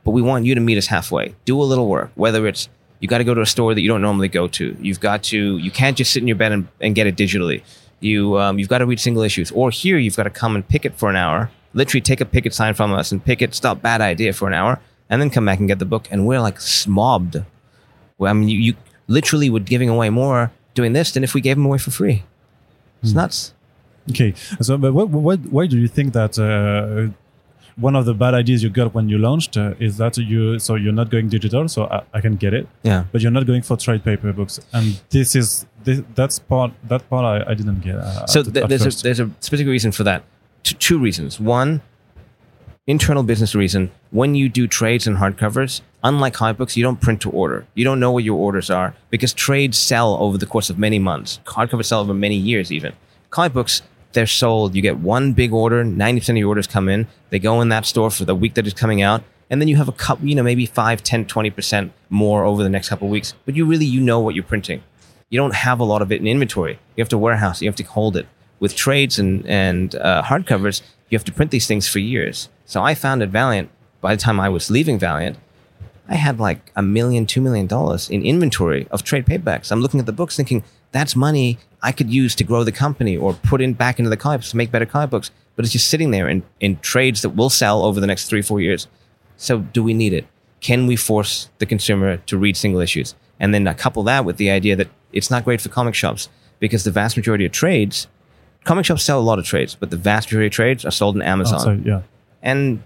but 0.03 0.11
we 0.11 0.23
want 0.23 0.45
you 0.45 0.57
to 0.57 0.61
meet 0.61 0.77
us 0.77 0.89
halfway. 0.89 1.37
Do 1.45 1.63
a 1.63 1.69
little 1.73 1.87
work, 1.87 2.11
whether 2.17 2.49
it's 2.49 2.69
you 3.03 3.09
got 3.09 3.19
to 3.19 3.25
go 3.25 3.35
to 3.35 3.41
a 3.41 3.47
store 3.47 3.75
that 3.75 3.81
you 3.81 3.89
don't 3.89 4.01
normally 4.01 4.29
go 4.29 4.47
to. 4.47 4.77
You've 4.81 5.01
got 5.01 5.25
to. 5.25 5.59
You 5.59 5.73
can't 5.73 5.97
just 5.99 6.13
sit 6.13 6.23
in 6.23 6.29
your 6.29 6.37
bed 6.37 6.53
and, 6.53 6.69
and 6.81 6.95
get 6.95 7.09
it 7.09 7.17
digitally. 7.17 7.65
You 7.99 8.39
um, 8.39 8.61
you've 8.61 8.69
got 8.69 8.79
to 8.79 8.87
read 8.87 9.01
single 9.01 9.25
issues, 9.25 9.51
or 9.51 9.71
here 9.71 9.99
you've 9.99 10.17
got 10.17 10.23
to 10.23 10.31
come 10.31 10.55
and 10.55 10.67
pick 10.67 10.85
it 10.85 10.95
for 10.95 11.11
an 11.11 11.17
hour. 11.17 11.51
Literally 11.75 12.01
take 12.01 12.21
a 12.21 12.25
picket 12.25 12.55
sign 12.55 12.75
from 12.75 12.93
us 12.93 13.11
and 13.11 13.23
pick 13.23 13.43
it. 13.43 13.57
Stop 13.57 13.83
bad 13.83 14.01
idea 14.01 14.33
for 14.33 14.47
an 14.47 14.55
hour, 14.55 14.81
and 15.11 15.21
then 15.21 15.31
come 15.31 15.45
back 15.45 15.59
and 15.59 15.67
get 15.67 15.81
the 15.81 15.85
book. 15.85 16.07
And 16.13 16.29
we're 16.29 16.41
like 16.41 16.61
smobbed. 16.61 17.43
Well, 18.19 18.31
I 18.31 18.35
mean, 18.35 18.49
you, 18.49 18.59
you 18.59 18.75
literally 19.09 19.51
would 19.51 19.67
giving 19.67 19.89
away 19.89 20.09
more 20.09 20.53
doing 20.75 20.93
this 20.93 21.11
than 21.11 21.25
if 21.25 21.35
we 21.35 21.41
gave 21.41 21.57
them 21.57 21.67
away 21.67 21.79
for 21.79 21.91
free. 21.91 22.23
It's 23.03 23.13
nuts. 23.13 23.53
Okay, 24.11 24.35
so 24.61 24.79
but 24.79 24.93
what, 24.95 25.09
what, 25.09 25.41
why 25.41 25.67
do 25.67 25.77
you 25.77 25.89
think 25.89 26.13
that 26.13 26.39
uh, 26.39 27.13
one 27.77 27.97
of 27.97 28.05
the 28.05 28.15
bad 28.15 28.35
ideas 28.35 28.63
you 28.63 28.71
got 28.71 28.95
when 28.95 29.09
you 29.09 29.19
launched 29.19 29.57
uh, 29.57 29.75
is 29.79 29.97
that 29.99 30.17
you 30.19 30.59
so 30.59 30.75
you're 30.75 30.93
not 30.93 31.11
going 31.11 31.29
digital, 31.29 31.69
so 31.69 31.85
I, 31.87 32.03
I 32.15 32.21
can 32.21 32.37
get 32.37 32.53
it, 32.55 32.69
Yeah. 32.83 33.05
but 33.13 33.21
you're 33.23 33.31
not 33.31 33.47
going 33.47 33.63
for 33.63 33.77
trade 33.77 34.05
paper 34.05 34.33
books, 34.33 34.61
and 34.73 35.01
this 35.11 35.35
is 35.35 35.67
this, 35.85 36.03
that's 36.15 36.39
part 36.39 36.73
that 36.89 37.09
part 37.11 37.25
I, 37.25 37.51
I 37.51 37.55
didn't 37.55 37.81
get. 37.81 37.97
Uh, 37.97 38.27
so 38.27 38.43
th- 38.43 38.67
there's 38.69 38.87
a, 39.01 39.03
there's 39.03 39.21
a 39.21 39.31
specific 39.41 39.67
reason 39.67 39.91
for 39.93 40.05
that. 40.05 40.23
T- 40.63 40.75
two 40.79 40.99
reasons. 40.99 41.41
One, 41.41 41.81
internal 42.87 43.23
business 43.23 43.55
reason. 43.55 43.91
When 44.11 44.35
you 44.35 44.49
do 44.49 44.67
trades 44.67 45.07
and 45.07 45.17
hardcovers, 45.17 45.81
unlike 46.05 46.35
comic 46.35 46.57
books, 46.59 46.77
you 46.77 46.83
don't 46.83 47.01
print 47.01 47.21
to 47.23 47.31
order. 47.31 47.67
You 47.75 47.85
don't 47.85 48.01
know 48.01 48.13
what 48.13 48.25
your 48.25 48.39
orders 48.39 48.71
are 48.71 48.95
because 49.11 49.33
trades 49.33 49.79
sell 49.79 50.15
over 50.15 50.37
the 50.39 50.47
course 50.47 50.69
of 50.71 50.79
many 50.79 50.99
months. 50.99 51.41
Hardcovers 51.47 51.87
sell 51.87 52.01
over 52.01 52.15
many 52.15 52.37
years, 52.37 52.71
even. 52.73 52.93
Comic 53.31 53.53
books, 53.55 53.83
they're 54.13 54.27
sold. 54.27 54.75
You 54.75 54.83
get 54.83 54.99
one 54.99 55.33
big 55.33 55.53
order. 55.53 55.85
Ninety 55.85 56.21
percent 56.21 56.37
of 56.37 56.41
your 56.41 56.49
orders 56.49 56.67
come 56.67 56.89
in. 56.89 57.07
They 57.31 57.39
go 57.39 57.61
in 57.61 57.69
that 57.71 57.87
store 57.87 58.11
for 58.11 58.25
the 58.25 58.35
week 58.35 58.55
that 58.55 58.67
it's 58.67 58.79
coming 58.79 59.03
out. 59.03 59.23
And 59.51 59.61
then 59.61 59.69
you 59.69 59.77
have 59.77 59.89
a 59.89 59.93
couple, 59.93 60.27
you 60.27 60.35
know, 60.35 60.43
maybe 60.43 60.65
5, 60.65 61.03
10, 61.03 61.27
20% 61.27 61.91
more 62.09 62.43
over 62.43 62.63
the 62.63 62.71
next 62.71 62.89
couple 62.89 63.09
weeks. 63.09 63.35
But 63.45 63.55
you 63.55 63.67
really, 63.67 63.85
you 63.85 64.01
know 64.01 64.19
what 64.19 64.35
you're 64.35 64.45
printing 64.45 64.83
you 65.33 65.39
don't 65.39 65.55
have 65.55 65.81
a 65.81 65.85
lot 65.85 66.03
of 66.03 66.13
it 66.13 66.21
in 66.21 66.27
inventory. 66.27 66.79
You 66.95 67.01
have 67.01 67.09
to 67.09 67.17
warehouse. 67.17 67.63
You 67.63 67.69
have 67.69 67.77
to 67.77 67.85
hold 67.85 68.19
it. 68.19 68.27
With 68.61 68.77
trades 68.77 69.19
and 69.19 69.45
and 69.47 69.95
uh, 69.95 70.23
hardcovers, 70.23 70.83
you 71.09 71.17
have 71.17 71.25
to 71.25 71.33
print 71.33 71.51
these 71.51 71.67
things 71.67 71.89
for 71.89 72.01
years. 72.01 72.51
So 72.67 72.83
I 72.83 72.95
found 72.95 73.23
at 73.23 73.31
Valiant, 73.31 73.71
by 74.03 74.15
the 74.15 74.21
time 74.21 74.39
I 74.39 74.51
was 74.51 74.71
leaving 74.71 74.99
Valiant, 74.99 75.39
I 76.07 76.17
had 76.17 76.39
like 76.39 76.71
a 76.77 76.83
million, 76.83 77.25
two 77.25 77.41
million 77.41 77.67
dollars 77.67 78.11
in 78.11 78.23
inventory 78.23 78.87
of 78.91 79.05
trade 79.05 79.25
paperbacks. 79.25 79.73
I'm 79.73 79.81
looking 79.81 80.01
at 80.01 80.07
the 80.07 80.13
books, 80.13 80.37
thinking 80.37 80.65
that's 80.93 81.17
money 81.17 81.59
I 81.83 81.93
could 81.93 82.11
use 82.11 82.35
to 82.37 82.45
grow 82.45 82.65
the 82.65 82.73
company 82.73 83.17
or 83.17 83.35
put 83.35 83.61
in 83.61 83.75
back 83.75 83.99
into 83.99 84.09
the 84.09 84.17
comics 84.17 84.51
to 84.51 84.57
make 84.57 84.71
better 84.71 84.87
comic 84.87 85.11
books. 85.11 85.31
But 85.57 85.65
it's 85.65 85.73
just 85.73 85.89
sitting 85.89 86.13
there 86.13 86.29
in, 86.29 86.43
in 86.61 86.79
trades 86.79 87.23
that 87.23 87.31
will 87.31 87.51
sell 87.51 87.85
over 87.85 88.01
the 88.01 88.07
next 88.07 88.29
three, 88.29 88.41
four 88.41 88.61
years. 88.61 88.87
So 89.37 89.59
do 89.59 89.83
we 89.83 89.93
need 89.93 90.13
it? 90.13 90.27
Can 90.61 90.87
we 90.87 90.97
force 90.97 91.51
the 91.59 91.67
consumer 91.67 92.19
to 92.19 92.39
read 92.39 92.57
single 92.57 92.81
issues? 92.81 93.15
And 93.41 93.53
then 93.53 93.67
I 93.67 93.75
couple 93.75 94.05
that 94.05 94.25
with 94.25 94.37
the 94.37 94.51
idea 94.51 94.77
that 94.77 94.89
it's 95.13 95.31
not 95.31 95.45
great 95.45 95.61
for 95.61 95.69
comic 95.69 95.95
shops 95.95 96.29
because 96.61 96.85
the 96.85 96.93
vast 96.93 97.17
majority 97.17 97.45
of 97.45 97.53
trades, 97.53 98.07
comic 98.65 98.87
shops 98.87 99.03
sell 99.03 99.19
a 99.19 99.21
lot 99.21 99.41
of 99.41 99.45
trades, 99.45 99.75
but 99.75 99.91
the 99.91 99.97
vast 99.97 100.29
majority 100.29 100.47
of 100.47 100.53
trades 100.53 100.85
are 100.85 100.93
sold 100.93 101.17
in 101.17 101.23
oh, 101.23 101.27
Amazon. 101.27 101.61
Oh, 101.61 101.65
so, 101.65 101.81
yeah. 101.85 102.03
And 102.41 102.83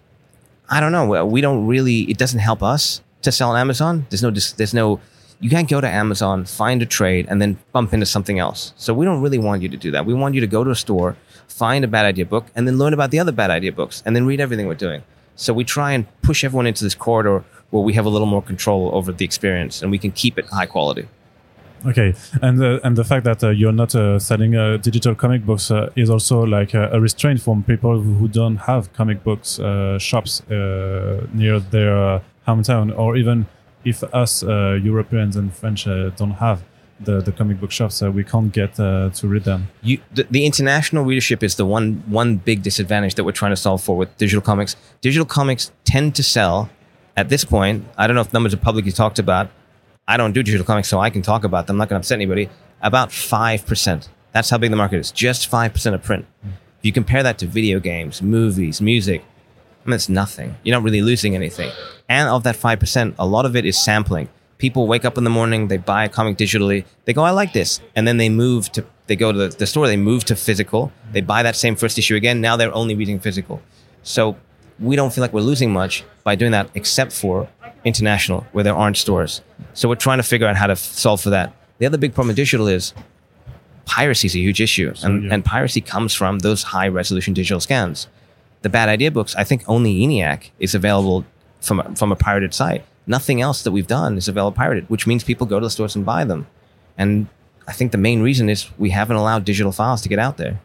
I 0.68 0.80
don't 0.80 0.92
know. 0.92 1.24
We 1.26 1.40
don't 1.40 1.66
really. 1.66 2.02
It 2.02 2.18
doesn't 2.18 2.40
help 2.40 2.62
us 2.62 3.02
to 3.22 3.30
sell 3.30 3.50
on 3.50 3.60
Amazon. 3.60 4.06
There's 4.10 4.22
no. 4.22 4.30
There's 4.30 4.74
no. 4.74 5.00
You 5.38 5.50
can't 5.50 5.68
go 5.68 5.80
to 5.80 5.88
Amazon, 5.88 6.44
find 6.44 6.80
a 6.80 6.86
trade, 6.86 7.26
and 7.28 7.42
then 7.42 7.58
bump 7.72 7.92
into 7.92 8.06
something 8.06 8.38
else. 8.38 8.72
So 8.76 8.94
we 8.94 9.04
don't 9.04 9.20
really 9.20 9.38
want 9.38 9.62
you 9.62 9.68
to 9.68 9.76
do 9.76 9.90
that. 9.90 10.06
We 10.06 10.14
want 10.14 10.34
you 10.34 10.40
to 10.40 10.46
go 10.46 10.64
to 10.64 10.70
a 10.70 10.76
store, 10.76 11.16
find 11.48 11.84
a 11.84 11.88
bad 11.88 12.06
idea 12.06 12.24
book, 12.24 12.46
and 12.54 12.66
then 12.66 12.78
learn 12.78 12.94
about 12.94 13.10
the 13.10 13.18
other 13.18 13.32
bad 13.32 13.50
idea 13.50 13.72
books, 13.72 14.02
and 14.06 14.16
then 14.16 14.24
read 14.26 14.40
everything 14.40 14.66
we're 14.66 14.74
doing. 14.74 15.02
So 15.36 15.52
we 15.52 15.64
try 15.64 15.92
and 15.92 16.06
push 16.22 16.42
everyone 16.42 16.66
into 16.66 16.84
this 16.84 16.94
corridor 16.94 17.44
where 17.70 17.82
we 17.82 17.92
have 17.92 18.06
a 18.06 18.08
little 18.08 18.26
more 18.26 18.42
control 18.42 18.90
over 18.94 19.12
the 19.12 19.24
experience, 19.24 19.82
and 19.82 19.90
we 19.90 19.98
can 19.98 20.10
keep 20.10 20.38
it 20.38 20.46
high 20.46 20.66
quality. 20.66 21.06
Okay, 21.84 22.14
and 22.40 22.62
uh, 22.62 22.80
and 22.82 22.96
the 22.96 23.04
fact 23.04 23.24
that 23.24 23.44
uh, 23.44 23.50
you're 23.50 23.72
not 23.72 23.94
uh, 23.94 24.18
selling 24.18 24.56
uh, 24.56 24.78
digital 24.78 25.14
comic 25.14 25.44
books 25.44 25.70
uh, 25.70 25.90
is 25.94 26.08
also 26.08 26.42
like 26.42 26.74
a, 26.74 26.98
restraint 27.00 27.40
from 27.40 27.62
people 27.62 28.00
who 28.00 28.28
don't 28.28 28.56
have 28.56 28.92
comic 28.94 29.22
books 29.22 29.60
uh, 29.60 29.98
shops 29.98 30.42
near 30.48 31.60
their 31.60 32.22
hometown, 32.48 32.96
or 32.96 33.16
even 33.16 33.46
if 33.86 34.02
us 34.12 34.42
uh, 34.42 34.78
Europeans 34.82 35.36
and 35.36 35.54
French 35.54 35.86
uh, 35.86 36.10
don't 36.10 36.32
have 36.32 36.58
the, 36.98 37.20
the 37.20 37.30
comic 37.30 37.60
book 37.60 37.70
shops, 37.70 38.02
uh, 38.02 38.10
we 38.10 38.24
can't 38.24 38.52
get 38.52 38.78
uh, 38.80 39.10
to 39.10 39.28
read 39.28 39.44
them. 39.44 39.68
you 39.82 39.98
the, 40.12 40.24
the 40.30 40.44
international 40.44 41.04
readership 41.04 41.42
is 41.42 41.54
the 41.54 41.64
one 41.64 42.02
one 42.20 42.36
big 42.36 42.62
disadvantage 42.62 43.14
that 43.14 43.24
we're 43.24 43.38
trying 43.42 43.52
to 43.52 43.62
solve 43.66 43.82
for 43.82 43.96
with 43.96 44.10
digital 44.18 44.42
comics. 44.42 44.76
Digital 45.00 45.26
comics 45.26 45.72
tend 45.84 46.14
to 46.16 46.22
sell 46.22 46.68
at 47.16 47.28
this 47.28 47.44
point. 47.44 47.84
I 47.96 48.06
don't 48.06 48.16
know 48.16 48.22
if 48.22 48.32
numbers 48.32 48.54
are 48.54 48.62
publicly 48.68 48.92
talked 48.92 49.18
about. 49.18 49.48
I 50.08 50.16
don't 50.16 50.32
do 50.32 50.42
digital 50.42 50.66
comics, 50.66 50.88
so 50.88 50.98
I 50.98 51.10
can 51.10 51.22
talk 51.22 51.44
about 51.44 51.66
them. 51.66 51.74
I'm 51.74 51.78
not 51.78 51.88
going 51.88 52.00
to 52.00 52.04
upset 52.04 52.16
anybody. 52.16 52.48
About 52.80 53.12
five 53.12 53.64
percent. 53.66 54.08
That's 54.32 54.50
how 54.50 54.58
big 54.58 54.70
the 54.70 54.76
market 54.76 54.98
is. 54.98 55.10
Just 55.12 55.46
five 55.46 55.72
percent 55.72 55.94
of 55.94 56.02
print. 56.02 56.26
If 56.44 56.84
you 56.84 56.92
compare 56.92 57.22
that 57.22 57.38
to 57.38 57.46
video 57.46 57.78
games, 57.80 58.22
movies, 58.22 58.80
music, 58.80 59.24
I 59.86 59.90
mean, 59.90 59.94
it's 59.94 60.08
nothing. 60.08 60.56
You're 60.64 60.76
not 60.76 60.82
really 60.82 61.00
losing 61.00 61.36
anything. 61.36 61.70
And 62.08 62.28
of 62.28 62.42
that 62.42 62.56
5%, 62.56 63.14
a 63.18 63.26
lot 63.26 63.46
of 63.46 63.54
it 63.54 63.64
is 63.64 63.78
sampling. 63.78 64.28
People 64.58 64.88
wake 64.88 65.04
up 65.04 65.16
in 65.16 65.22
the 65.22 65.30
morning, 65.30 65.68
they 65.68 65.76
buy 65.76 66.04
a 66.04 66.08
comic 66.08 66.36
digitally, 66.36 66.84
they 67.04 67.12
go, 67.12 67.22
I 67.22 67.30
like 67.30 67.52
this. 67.52 67.80
And 67.94 68.08
then 68.08 68.16
they 68.16 68.28
move 68.28 68.72
to, 68.72 68.84
they 69.06 69.14
go 69.14 69.30
to 69.30 69.38
the, 69.38 69.48
the 69.48 69.66
store, 69.66 69.86
they 69.86 69.96
move 69.96 70.24
to 70.24 70.34
physical, 70.34 70.90
they 71.12 71.20
buy 71.20 71.42
that 71.44 71.54
same 71.54 71.76
first 71.76 71.98
issue 71.98 72.16
again. 72.16 72.40
Now 72.40 72.56
they're 72.56 72.74
only 72.74 72.96
reading 72.96 73.20
physical. 73.20 73.62
So 74.02 74.36
we 74.80 74.96
don't 74.96 75.12
feel 75.12 75.22
like 75.22 75.32
we're 75.32 75.40
losing 75.40 75.72
much 75.72 76.04
by 76.24 76.34
doing 76.34 76.52
that, 76.52 76.68
except 76.74 77.12
for 77.12 77.48
international, 77.84 78.46
where 78.52 78.64
there 78.64 78.74
aren't 78.74 78.96
stores. 78.96 79.42
So 79.74 79.88
we're 79.88 79.94
trying 79.94 80.18
to 80.18 80.24
figure 80.24 80.48
out 80.48 80.56
how 80.56 80.66
to 80.66 80.72
f- 80.72 80.78
solve 80.78 81.20
for 81.20 81.30
that. 81.30 81.54
The 81.78 81.86
other 81.86 81.98
big 81.98 82.14
problem 82.14 82.28
with 82.28 82.36
digital 82.36 82.66
is 82.66 82.92
piracy 83.84 84.26
is 84.26 84.34
a 84.34 84.40
huge 84.40 84.60
issue, 84.60 84.92
and, 85.04 85.24
yeah. 85.24 85.34
and 85.34 85.44
piracy 85.44 85.80
comes 85.80 86.12
from 86.12 86.40
those 86.40 86.64
high 86.64 86.88
resolution 86.88 87.34
digital 87.34 87.60
scans. 87.60 88.08
The 88.66 88.70
bad 88.70 88.88
idea 88.88 89.12
books, 89.12 89.32
I 89.36 89.44
think 89.44 89.62
only 89.68 90.00
ENIAC 90.00 90.50
is 90.58 90.74
available 90.74 91.24
from 91.60 91.78
a, 91.78 91.94
from 91.94 92.10
a 92.10 92.16
pirated 92.16 92.52
site. 92.52 92.82
Nothing 93.06 93.40
else 93.40 93.62
that 93.62 93.70
we've 93.70 93.86
done 93.86 94.18
is 94.18 94.26
available 94.26 94.56
pirated, 94.56 94.90
which 94.90 95.06
means 95.06 95.22
people 95.22 95.46
go 95.46 95.60
to 95.60 95.66
the 95.66 95.70
stores 95.70 95.94
and 95.94 96.04
buy 96.04 96.24
them. 96.24 96.48
And 96.98 97.28
I 97.68 97.72
think 97.78 97.92
the 97.92 98.02
main 98.08 98.22
reason 98.22 98.48
is 98.48 98.68
we 98.76 98.90
haven't 98.90 99.18
allowed 99.22 99.44
digital 99.44 99.70
files 99.70 100.02
to 100.02 100.08
get 100.08 100.18
out 100.18 100.36
there. 100.36 100.58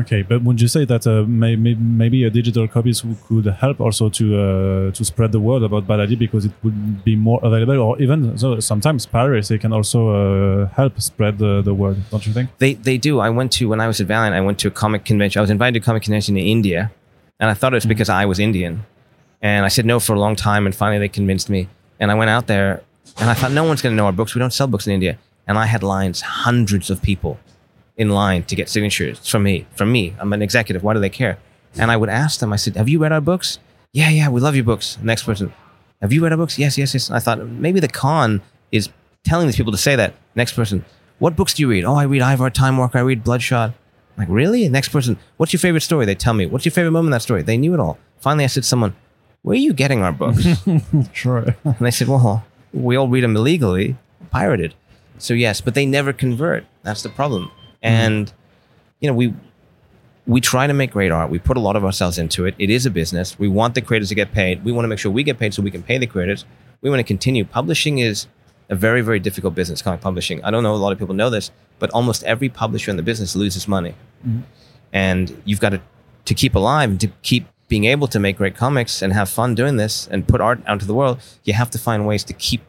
Okay, 0.00 0.20
but 0.20 0.42
would 0.42 0.60
you 0.60 0.68
say 0.68 0.84
that 0.84 1.06
uh, 1.06 1.22
may, 1.22 1.56
may, 1.56 1.72
maybe 1.74 2.24
a 2.24 2.30
digital 2.30 2.68
copies 2.68 3.02
could 3.26 3.46
help 3.46 3.80
also 3.80 4.10
to 4.10 4.24
uh, 4.38 4.90
to 4.92 5.02
spread 5.02 5.32
the 5.32 5.40
word 5.40 5.62
about 5.62 5.86
Bad 5.86 6.00
Idea 6.00 6.18
because 6.18 6.44
it 6.44 6.52
would 6.62 7.02
be 7.04 7.16
more 7.16 7.40
available, 7.42 7.78
or 7.80 7.98
even 8.02 8.36
so 8.36 8.60
sometimes 8.60 9.06
piracy 9.06 9.58
can 9.58 9.72
also 9.72 10.00
uh, 10.10 10.68
help 10.76 11.00
spread 11.00 11.38
the, 11.38 11.62
the 11.62 11.72
word, 11.72 11.96
don't 12.10 12.24
you 12.26 12.34
think? 12.34 12.50
They 12.58 12.74
they 12.74 12.98
do. 12.98 13.18
I 13.18 13.30
went 13.30 13.50
to 13.52 13.68
when 13.70 13.80
I 13.80 13.86
was 13.86 13.98
at 14.00 14.06
Valiant. 14.06 14.36
I 14.36 14.42
went 14.42 14.58
to 14.60 14.68
a 14.68 14.70
comic 14.70 15.06
convention. 15.06 15.40
I 15.40 15.42
was 15.42 15.50
invited 15.50 15.80
to 15.80 15.80
a 15.80 15.86
comic 15.88 16.02
convention 16.04 16.36
in 16.36 16.46
India, 16.46 16.92
and 17.40 17.50
I 17.50 17.54
thought 17.54 17.72
it 17.72 17.76
was 17.76 17.84
mm-hmm. 17.84 17.88
because 17.88 18.08
I 18.08 18.26
was 18.26 18.38
Indian, 18.38 18.84
and 19.42 19.64
I 19.64 19.68
said 19.68 19.86
no 19.86 19.98
for 19.98 20.14
a 20.14 20.20
long 20.20 20.36
time, 20.36 20.66
and 20.66 20.74
finally 20.74 20.98
they 20.98 21.08
convinced 21.08 21.48
me. 21.48 21.68
And 21.98 22.10
I 22.10 22.14
went 22.14 22.30
out 22.30 22.46
there, 22.46 22.82
and 23.18 23.28
I 23.28 23.34
thought 23.34 23.52
no 23.52 23.64
one's 23.64 23.82
going 23.82 23.92
to 23.92 23.96
know 23.96 24.06
our 24.06 24.12
books. 24.12 24.34
We 24.34 24.38
don't 24.38 24.52
sell 24.52 24.66
books 24.66 24.86
in 24.86 24.92
India, 24.92 25.18
and 25.46 25.58
I 25.58 25.66
had 25.66 25.82
lines, 25.82 26.20
hundreds 26.20 26.90
of 26.90 27.02
people 27.02 27.40
in 27.96 28.10
line 28.10 28.44
to 28.44 28.54
get 28.54 28.68
signatures 28.68 29.28
from 29.28 29.42
me. 29.42 29.66
From 29.74 29.90
me, 29.92 30.14
I'm 30.18 30.32
an 30.32 30.42
executive. 30.42 30.82
Why 30.82 30.94
do 30.94 31.00
they 31.00 31.10
care? 31.10 31.38
And 31.76 31.90
I 31.90 31.96
would 31.96 32.08
ask 32.08 32.40
them. 32.40 32.52
I 32.52 32.56
said, 32.56 32.76
"Have 32.76 32.88
you 32.88 32.98
read 32.98 33.12
our 33.12 33.20
books? 33.20 33.58
Yeah, 33.92 34.08
yeah, 34.08 34.28
we 34.28 34.40
love 34.40 34.54
your 34.54 34.64
books." 34.64 34.98
Next 35.02 35.24
person, 35.24 35.52
"Have 36.00 36.12
you 36.12 36.22
read 36.22 36.32
our 36.32 36.38
books? 36.38 36.58
Yes, 36.58 36.78
yes, 36.78 36.94
yes." 36.94 37.08
And 37.08 37.16
I 37.16 37.20
thought 37.20 37.46
maybe 37.46 37.80
the 37.80 37.88
con 37.88 38.40
is 38.72 38.88
telling 39.24 39.46
these 39.46 39.56
people 39.56 39.72
to 39.72 39.78
say 39.78 39.96
that. 39.96 40.14
Next 40.34 40.52
person, 40.52 40.84
"What 41.18 41.36
books 41.36 41.54
do 41.54 41.62
you 41.62 41.68
read?" 41.68 41.84
"Oh, 41.84 41.94
I 41.94 42.04
read 42.04 42.22
Ivar 42.22 42.50
Time 42.50 42.76
Walker. 42.78 42.98
I 42.98 43.02
read 43.02 43.22
Bloodshot." 43.24 43.72
Like, 44.20 44.28
really? 44.28 44.68
Next 44.68 44.90
person, 44.90 45.16
"What's 45.38 45.54
your 45.54 45.60
favorite 45.60 45.80
story?" 45.80 46.04
They 46.04 46.14
tell 46.14 46.34
me. 46.34 46.44
"What's 46.44 46.66
your 46.66 46.72
favorite 46.72 46.90
moment 46.90 47.08
in 47.08 47.12
that 47.12 47.22
story?" 47.22 47.40
They 47.42 47.56
knew 47.56 47.72
it 47.72 47.80
all. 47.80 47.96
Finally, 48.18 48.44
I 48.44 48.48
said, 48.48 48.64
to 48.64 48.68
"Someone, 48.68 48.94
where 49.40 49.54
are 49.54 49.58
you 49.58 49.72
getting 49.72 50.02
our 50.02 50.12
books?" 50.12 50.46
Sure. 51.14 51.56
And 51.64 51.78
they 51.80 51.90
said, 51.90 52.06
well, 52.06 52.44
we 52.74 52.96
all 52.96 53.08
read 53.08 53.24
them 53.24 53.34
illegally, 53.34 53.96
pirated. 54.30 54.74
So 55.16 55.32
yes, 55.32 55.62
but 55.62 55.72
they 55.74 55.86
never 55.86 56.12
convert. 56.12 56.66
That's 56.82 57.02
the 57.02 57.08
problem. 57.08 57.44
Mm-hmm. 57.44 57.78
And 57.82 58.32
you 59.00 59.08
know, 59.08 59.14
we 59.14 59.32
we 60.26 60.42
try 60.42 60.66
to 60.66 60.74
make 60.74 60.90
great 60.90 61.10
art. 61.10 61.30
We 61.30 61.38
put 61.38 61.56
a 61.56 61.60
lot 61.60 61.76
of 61.76 61.84
ourselves 61.86 62.18
into 62.18 62.44
it. 62.44 62.54
It 62.58 62.68
is 62.68 62.84
a 62.84 62.90
business. 62.90 63.38
We 63.38 63.48
want 63.48 63.74
the 63.74 63.80
creators 63.80 64.10
to 64.10 64.14
get 64.14 64.32
paid. 64.32 64.64
We 64.66 64.70
want 64.70 64.84
to 64.84 64.88
make 64.88 64.98
sure 64.98 65.10
we 65.10 65.22
get 65.22 65.38
paid 65.38 65.54
so 65.54 65.62
we 65.62 65.70
can 65.70 65.82
pay 65.82 65.96
the 65.96 66.06
creators. 66.06 66.44
We 66.82 66.90
want 66.90 67.00
to 67.00 67.04
continue. 67.04 67.46
Publishing 67.46 68.00
is 68.00 68.26
a 68.68 68.74
very, 68.74 69.00
very 69.00 69.18
difficult 69.18 69.54
business, 69.54 69.80
comic 69.80 70.02
publishing. 70.02 70.44
I 70.44 70.50
don't 70.50 70.62
know 70.62 70.74
a 70.74 70.76
lot 70.76 70.92
of 70.92 70.98
people 70.98 71.14
know 71.14 71.30
this, 71.30 71.50
but 71.78 71.90
almost 71.90 72.22
every 72.24 72.48
publisher 72.48 72.90
in 72.90 72.96
the 72.96 73.02
business 73.02 73.34
loses 73.34 73.66
money. 73.66 73.94
And 74.92 75.42
you've 75.44 75.60
got 75.60 75.70
to, 75.70 75.80
to 76.24 76.34
keep 76.34 76.54
alive 76.54 76.90
and 76.90 77.00
to 77.00 77.08
keep 77.22 77.46
being 77.68 77.84
able 77.84 78.08
to 78.08 78.18
make 78.18 78.36
great 78.36 78.56
comics 78.56 79.00
and 79.00 79.12
have 79.12 79.28
fun 79.28 79.54
doing 79.54 79.76
this 79.76 80.08
and 80.08 80.26
put 80.26 80.40
art 80.40 80.60
out 80.66 80.74
into 80.74 80.86
the 80.86 80.94
world, 80.94 81.20
you 81.44 81.54
have 81.54 81.70
to 81.70 81.78
find 81.78 82.06
ways 82.06 82.24
to 82.24 82.32
keep, 82.32 82.62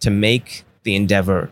to 0.00 0.10
make 0.10 0.64
the 0.82 0.96
endeavor 0.96 1.50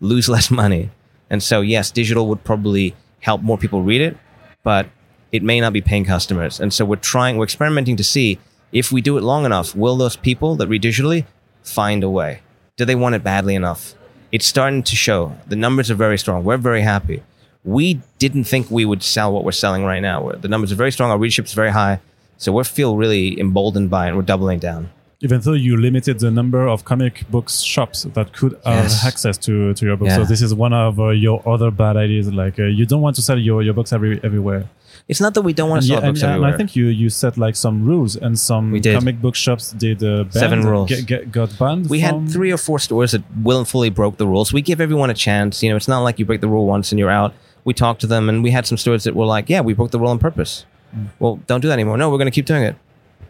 lose 0.00 0.28
less 0.34 0.50
money. 0.50 0.90
And 1.30 1.42
so, 1.42 1.62
yes, 1.62 1.90
digital 1.90 2.28
would 2.28 2.44
probably 2.44 2.94
help 3.20 3.40
more 3.40 3.56
people 3.56 3.82
read 3.82 4.02
it, 4.02 4.18
but 4.62 4.86
it 5.32 5.42
may 5.42 5.60
not 5.60 5.72
be 5.72 5.80
paying 5.80 6.04
customers. 6.04 6.60
And 6.60 6.72
so 6.72 6.84
we're 6.84 6.96
trying, 6.96 7.38
we're 7.38 7.44
experimenting 7.44 7.96
to 7.96 8.04
see 8.04 8.38
if 8.70 8.92
we 8.92 9.00
do 9.00 9.16
it 9.16 9.22
long 9.22 9.46
enough, 9.46 9.74
will 9.74 9.96
those 9.96 10.16
people 10.16 10.56
that 10.56 10.68
read 10.68 10.82
digitally 10.82 11.24
find 11.62 12.04
a 12.04 12.10
way? 12.10 12.40
Do 12.76 12.84
they 12.84 12.94
want 12.94 13.14
it 13.14 13.22
badly 13.22 13.54
enough? 13.54 13.94
It's 14.32 14.46
starting 14.46 14.82
to 14.82 14.96
show. 14.96 15.38
The 15.46 15.56
numbers 15.56 15.90
are 15.90 15.94
very 15.94 16.18
strong. 16.18 16.44
We're 16.44 16.56
very 16.56 16.82
happy. 16.82 17.22
We 17.64 18.00
didn't 18.18 18.44
think 18.44 18.70
we 18.70 18.84
would 18.84 19.02
sell 19.02 19.32
what 19.32 19.44
we're 19.44 19.52
selling 19.52 19.84
right 19.84 20.02
now. 20.02 20.22
We're- 20.24 20.38
The 20.40 20.48
numbers 20.48 20.70
are 20.72 20.76
very 20.76 20.92
strong. 20.92 21.10
Our 21.10 21.18
readership 21.18 21.46
is 21.46 21.54
very 21.54 21.70
high. 21.72 22.00
So 22.36 22.52
we 22.52 22.62
feel 22.64 22.96
really 22.96 23.38
emboldened 23.40 23.88
by 23.90 24.04
it. 24.04 24.08
and 24.08 24.16
We're 24.18 24.22
doubling 24.34 24.58
down. 24.58 24.90
even 25.20 25.40
though 25.40 25.54
you 25.66 25.74
limited 25.88 26.18
the 26.18 26.30
number 26.30 26.62
of 26.68 26.84
comic 26.84 27.14
books 27.30 27.62
shops 27.62 27.98
that 28.16 28.26
could 28.38 28.52
have 28.66 28.84
Yes. 28.84 29.06
access 29.06 29.36
to, 29.46 29.72
to 29.72 29.82
your 29.86 29.96
books. 29.96 30.10
Yeah. 30.10 30.16
So 30.18 30.24
this 30.32 30.42
is 30.42 30.52
one 30.52 30.74
of 30.74 31.00
uh, 31.00 31.08
your 31.26 31.38
other 31.48 31.70
bad 31.70 31.96
ideas. 31.96 32.26
Like 32.42 32.58
uh, 32.58 32.64
you 32.78 32.84
don't 32.84 33.00
want 33.00 33.16
to 33.16 33.22
sell 33.22 33.38
your, 33.38 33.62
your 33.62 33.72
books 33.78 33.90
every, 33.96 34.20
everywhere. 34.28 34.62
It's 35.08 35.20
not 35.24 35.32
that 35.34 35.42
we 35.48 35.52
don't 35.54 35.70
want 35.70 35.82
to 35.82 35.88
yeah, 35.88 35.94
sell 35.96 36.04
and, 36.04 36.12
books 36.14 36.22
and 36.22 36.32
everywhere. 36.32 36.52
I 36.54 36.56
think 36.58 36.76
you, 36.76 36.86
you 37.02 37.08
set 37.08 37.38
like 37.38 37.56
some 37.56 37.76
rules 37.90 38.16
and 38.16 38.38
some 38.38 38.66
comic 38.82 39.22
book 39.22 39.34
shops 39.44 39.64
did 39.72 40.02
uh, 40.02 40.28
Seven 40.30 40.60
rules. 40.72 40.88
Get, 40.90 41.06
get, 41.06 41.32
got 41.32 41.50
banned. 41.58 41.88
we 41.88 42.00
had 42.00 42.28
three 42.28 42.52
or 42.52 42.58
four 42.58 42.78
stores 42.78 43.12
that 43.12 43.22
willfully 43.48 43.88
broke 43.90 44.16
the 44.18 44.26
rules. 44.26 44.52
We 44.52 44.60
give 44.60 44.78
everyone 44.86 45.08
a 45.08 45.14
chance. 45.14 45.62
You 45.62 45.70
know, 45.70 45.76
it's 45.76 45.88
not 45.88 46.00
like 46.02 46.18
you 46.18 46.26
break 46.26 46.40
the 46.42 46.48
rule 46.48 46.66
once 46.66 46.92
and 46.92 46.98
you're 46.98 47.16
out. 47.22 47.32
We 47.64 47.74
talked 47.74 48.00
to 48.02 48.06
them, 48.06 48.28
and 48.28 48.42
we 48.42 48.50
had 48.50 48.66
some 48.66 48.78
stores 48.78 49.04
that 49.04 49.14
were 49.14 49.26
like, 49.26 49.48
"Yeah, 49.48 49.60
we 49.60 49.74
broke 49.74 49.90
the 49.90 49.98
rule 49.98 50.10
on 50.10 50.18
purpose." 50.18 50.66
Mm. 50.94 51.08
Well, 51.18 51.40
don't 51.46 51.60
do 51.60 51.68
that 51.68 51.74
anymore. 51.74 51.96
No, 51.96 52.10
we're 52.10 52.18
going 52.18 52.26
to 52.26 52.34
keep 52.34 52.46
doing 52.46 52.62
it. 52.62 52.76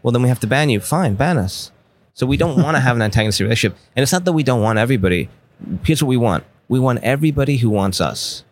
Well, 0.03 0.13
then 0.13 0.23
we 0.23 0.29
have 0.29 0.41
to 0.41 0.47
ban 0.47 0.71
you. 0.71 0.81
Fine, 0.81 1.15
ban 1.15 1.39
us. 1.39 1.71
So 2.15 2.27
we 2.27 2.37
don't 2.37 2.63
want 2.63 2.77
to 2.77 2.81
have 2.81 2.97
an 2.97 3.03
antagonistic 3.03 3.45
relationship. 3.45 3.79
And 3.97 4.03
it's 4.03 4.13
not 4.13 4.25
that 4.25 4.33
we 4.33 4.43
don't 4.43 4.63
want 4.63 4.79
everybody. 4.79 5.29
Here's 5.85 6.03
what 6.03 6.09
we 6.09 6.17
want: 6.17 6.45
we 6.69 6.79
want 6.79 7.03
everybody 7.03 7.59
who 7.59 7.71
wants 7.71 8.01
us. 8.01 8.45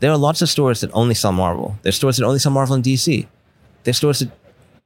There 0.00 0.10
are 0.10 0.18
lots 0.18 0.42
of 0.42 0.48
stores 0.48 0.80
that 0.80 0.90
only 0.92 1.14
sell 1.14 1.32
Marvel. 1.32 1.78
There's 1.82 1.96
stores 1.96 2.16
that 2.16 2.24
only 2.24 2.38
sell 2.38 2.52
Marvel 2.52 2.74
and 2.74 2.84
DC. 2.84 3.26
There's 3.84 3.96
stores 3.96 4.18
that 4.18 4.30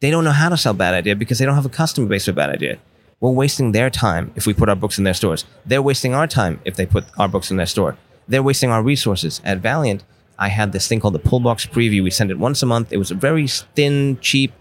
they 0.00 0.10
don't 0.10 0.24
know 0.24 0.30
how 0.30 0.48
to 0.48 0.56
sell 0.56 0.74
Bad 0.74 0.94
Idea 0.94 1.16
because 1.16 1.38
they 1.38 1.44
don't 1.44 1.54
have 1.54 1.66
a 1.66 1.70
customer 1.70 2.06
base 2.06 2.26
for 2.26 2.32
Bad 2.32 2.50
Idea. 2.50 2.78
We're 3.20 3.30
wasting 3.30 3.72
their 3.72 3.90
time 3.90 4.30
if 4.36 4.46
we 4.46 4.54
put 4.54 4.68
our 4.68 4.76
books 4.76 4.96
in 4.98 5.04
their 5.04 5.14
stores. 5.14 5.44
They're 5.66 5.82
wasting 5.82 6.14
our 6.14 6.28
time 6.28 6.60
if 6.64 6.76
they 6.76 6.86
put 6.86 7.04
our 7.18 7.26
books 7.26 7.50
in 7.50 7.56
their 7.56 7.66
store. 7.66 7.96
They're 8.28 8.42
wasting 8.42 8.70
our 8.70 8.82
resources. 8.82 9.40
At 9.44 9.58
Valiant, 9.58 10.04
I 10.38 10.48
had 10.48 10.72
this 10.72 10.86
thing 10.86 11.00
called 11.00 11.14
the 11.14 11.18
Pull 11.18 11.40
Box 11.40 11.66
Preview. 11.66 12.02
We 12.02 12.10
sent 12.10 12.30
it 12.30 12.38
once 12.38 12.62
a 12.62 12.66
month. 12.66 12.92
It 12.92 12.98
was 12.98 13.10
a 13.10 13.14
very 13.14 13.46
thin, 13.48 14.18
cheap 14.20 14.52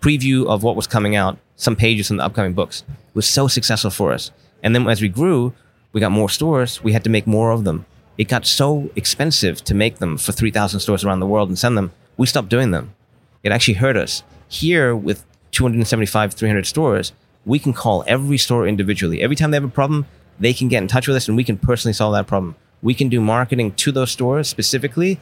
preview 0.00 0.46
of 0.46 0.62
what 0.62 0.76
was 0.76 0.86
coming 0.86 1.16
out, 1.16 1.36
some 1.56 1.74
pages 1.74 2.06
from 2.06 2.18
the 2.18 2.24
upcoming 2.24 2.54
books. 2.54 2.84
It 2.88 3.14
was 3.14 3.26
so 3.26 3.48
successful 3.48 3.90
for 3.90 4.12
us. 4.12 4.30
And 4.62 4.74
then 4.74 4.88
as 4.88 5.02
we 5.02 5.08
grew, 5.08 5.52
we 5.92 6.00
got 6.00 6.12
more 6.12 6.30
stores. 6.30 6.82
We 6.82 6.92
had 6.92 7.04
to 7.04 7.10
make 7.10 7.26
more 7.26 7.50
of 7.50 7.64
them. 7.64 7.84
It 8.16 8.28
got 8.28 8.46
so 8.46 8.90
expensive 8.96 9.62
to 9.64 9.74
make 9.74 9.98
them 9.98 10.16
for 10.16 10.32
3,000 10.32 10.80
stores 10.80 11.04
around 11.04 11.20
the 11.20 11.26
world 11.26 11.48
and 11.48 11.58
send 11.58 11.76
them. 11.76 11.92
We 12.16 12.26
stopped 12.26 12.48
doing 12.48 12.70
them. 12.70 12.94
It 13.42 13.52
actually 13.52 13.74
hurt 13.74 13.96
us. 13.96 14.22
Here, 14.48 14.94
with 14.94 15.24
275, 15.50 16.34
300 16.34 16.66
stores, 16.66 17.12
we 17.44 17.58
can 17.58 17.72
call 17.72 18.04
every 18.06 18.38
store 18.38 18.66
individually. 18.66 19.22
Every 19.22 19.36
time 19.36 19.50
they 19.50 19.56
have 19.56 19.64
a 19.64 19.68
problem, 19.68 20.06
they 20.38 20.54
can 20.54 20.68
get 20.68 20.82
in 20.82 20.88
touch 20.88 21.06
with 21.08 21.16
us 21.16 21.28
and 21.28 21.36
we 21.36 21.44
can 21.44 21.58
personally 21.58 21.92
solve 21.92 22.14
that 22.14 22.26
problem. 22.26 22.56
We 22.88 22.94
can 22.94 23.08
do 23.08 23.20
marketing 23.20 23.68
to 23.82 23.88
those 23.98 24.10
stores 24.16 24.46
specifically 24.56 25.12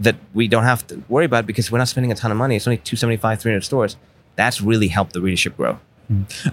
that 0.00 0.16
we 0.38 0.44
don't 0.48 0.68
have 0.72 0.86
to 0.88 0.94
worry 1.08 1.26
about 1.30 1.44
because 1.50 1.70
we're 1.70 1.82
not 1.84 1.88
spending 1.88 2.10
a 2.10 2.14
ton 2.22 2.30
of 2.30 2.38
money. 2.38 2.56
It's 2.56 2.66
only 2.66 2.78
275, 2.78 3.40
300 3.40 3.64
stores. 3.70 3.96
That's 4.34 4.58
really 4.70 4.88
helped 4.88 5.12
the 5.12 5.20
readership 5.20 5.56
grow. 5.58 5.78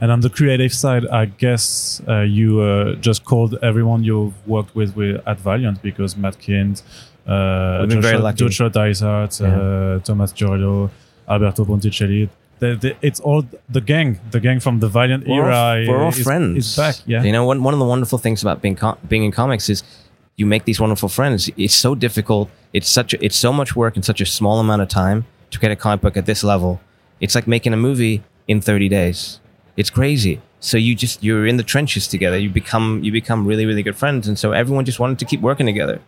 And 0.02 0.12
on 0.16 0.20
the 0.22 0.30
creative 0.30 0.74
side, 0.74 1.06
I 1.08 1.26
guess 1.26 2.02
uh, 2.08 2.22
you 2.22 2.60
uh, 2.60 2.96
just 2.96 3.24
called 3.24 3.58
everyone 3.62 4.04
you've 4.04 4.36
worked 4.48 4.76
with, 4.76 4.96
with 4.98 5.22
at 5.26 5.40
Valiant 5.40 5.82
because 5.82 6.18
Matt 6.18 6.38
Kindt, 6.40 6.82
uh, 7.26 7.78
We've 7.80 7.90
been 7.90 8.02
very 8.02 8.18
Joshua. 8.18 8.34
Joshua 8.34 8.70
Dysart, 8.70 9.42
uh, 9.42 10.00
Thomas 10.00 10.32
Giorgio, 10.34 10.90
Alberto 11.30 11.64
Ponticelli. 11.64 12.30
The, 12.60 12.76
the, 12.76 12.96
it's 13.02 13.20
all 13.20 13.46
the 13.70 13.82
gang, 13.82 14.20
the 14.32 14.40
gang 14.40 14.60
from 14.60 14.80
the 14.80 14.88
Valiant 14.88 15.28
We're 15.28 15.52
all, 15.52 15.74
era. 15.74 15.86
we're 15.88 16.04
all 16.04 16.10
is, 16.10 16.24
friends. 16.24 16.58
Is 16.66 16.76
back, 16.76 16.96
yeah. 17.06 17.24
You 17.24 17.32
know, 17.32 17.46
one, 17.46 17.64
one 17.64 17.74
of 17.74 17.80
the 17.80 17.86
wonderful 17.86 18.18
things 18.18 18.42
about 18.42 18.62
being 18.62 18.78
being 19.08 19.24
in 19.24 19.32
comics 19.32 19.70
is 19.70 19.84
you 20.36 20.46
make 20.46 20.66
these 20.66 20.80
wonderful 20.80 21.10
friends. 21.10 21.50
It's 21.58 21.74
so 21.74 21.96
difficult. 21.96 22.50
It's 22.74 22.90
such 22.90 23.14
a, 23.14 23.24
it's 23.24 23.36
so 23.36 23.54
much 23.54 23.76
work 23.76 23.96
in 23.96 24.04
such 24.04 24.22
a 24.22 24.26
small 24.26 24.60
amount 24.60 24.82
of 24.82 24.90
time 24.90 25.26
to 25.52 25.60
get 25.60 25.72
a 25.72 25.76
comic 25.76 26.02
book 26.02 26.18
at 26.18 26.26
this 26.26 26.44
level. 26.44 26.82
It's 27.20 27.36
like 27.36 27.48
making 27.48 27.74
a 27.74 27.78
movie 27.78 28.24
in 28.48 28.62
30 28.62 28.90
days. 28.90 29.40
It's 29.78 29.90
crazy. 29.90 30.42
So 30.60 30.78
you 30.78 30.96
just 30.96 31.22
you're 31.24 31.46
in 31.46 31.58
the 31.58 31.64
trenches 31.64 32.08
together. 32.08 32.38
You 32.38 32.50
become 32.50 33.04
you 33.04 33.12
become 33.12 33.46
really 33.46 33.66
really 33.66 33.84
good 33.84 33.98
friends, 33.98 34.30
and 34.30 34.40
so 34.40 34.54
everyone 34.54 34.86
just 34.86 34.98
wanted 34.98 35.20
to 35.20 35.26
keep 35.26 35.42
working 35.42 35.66
together. 35.66 36.00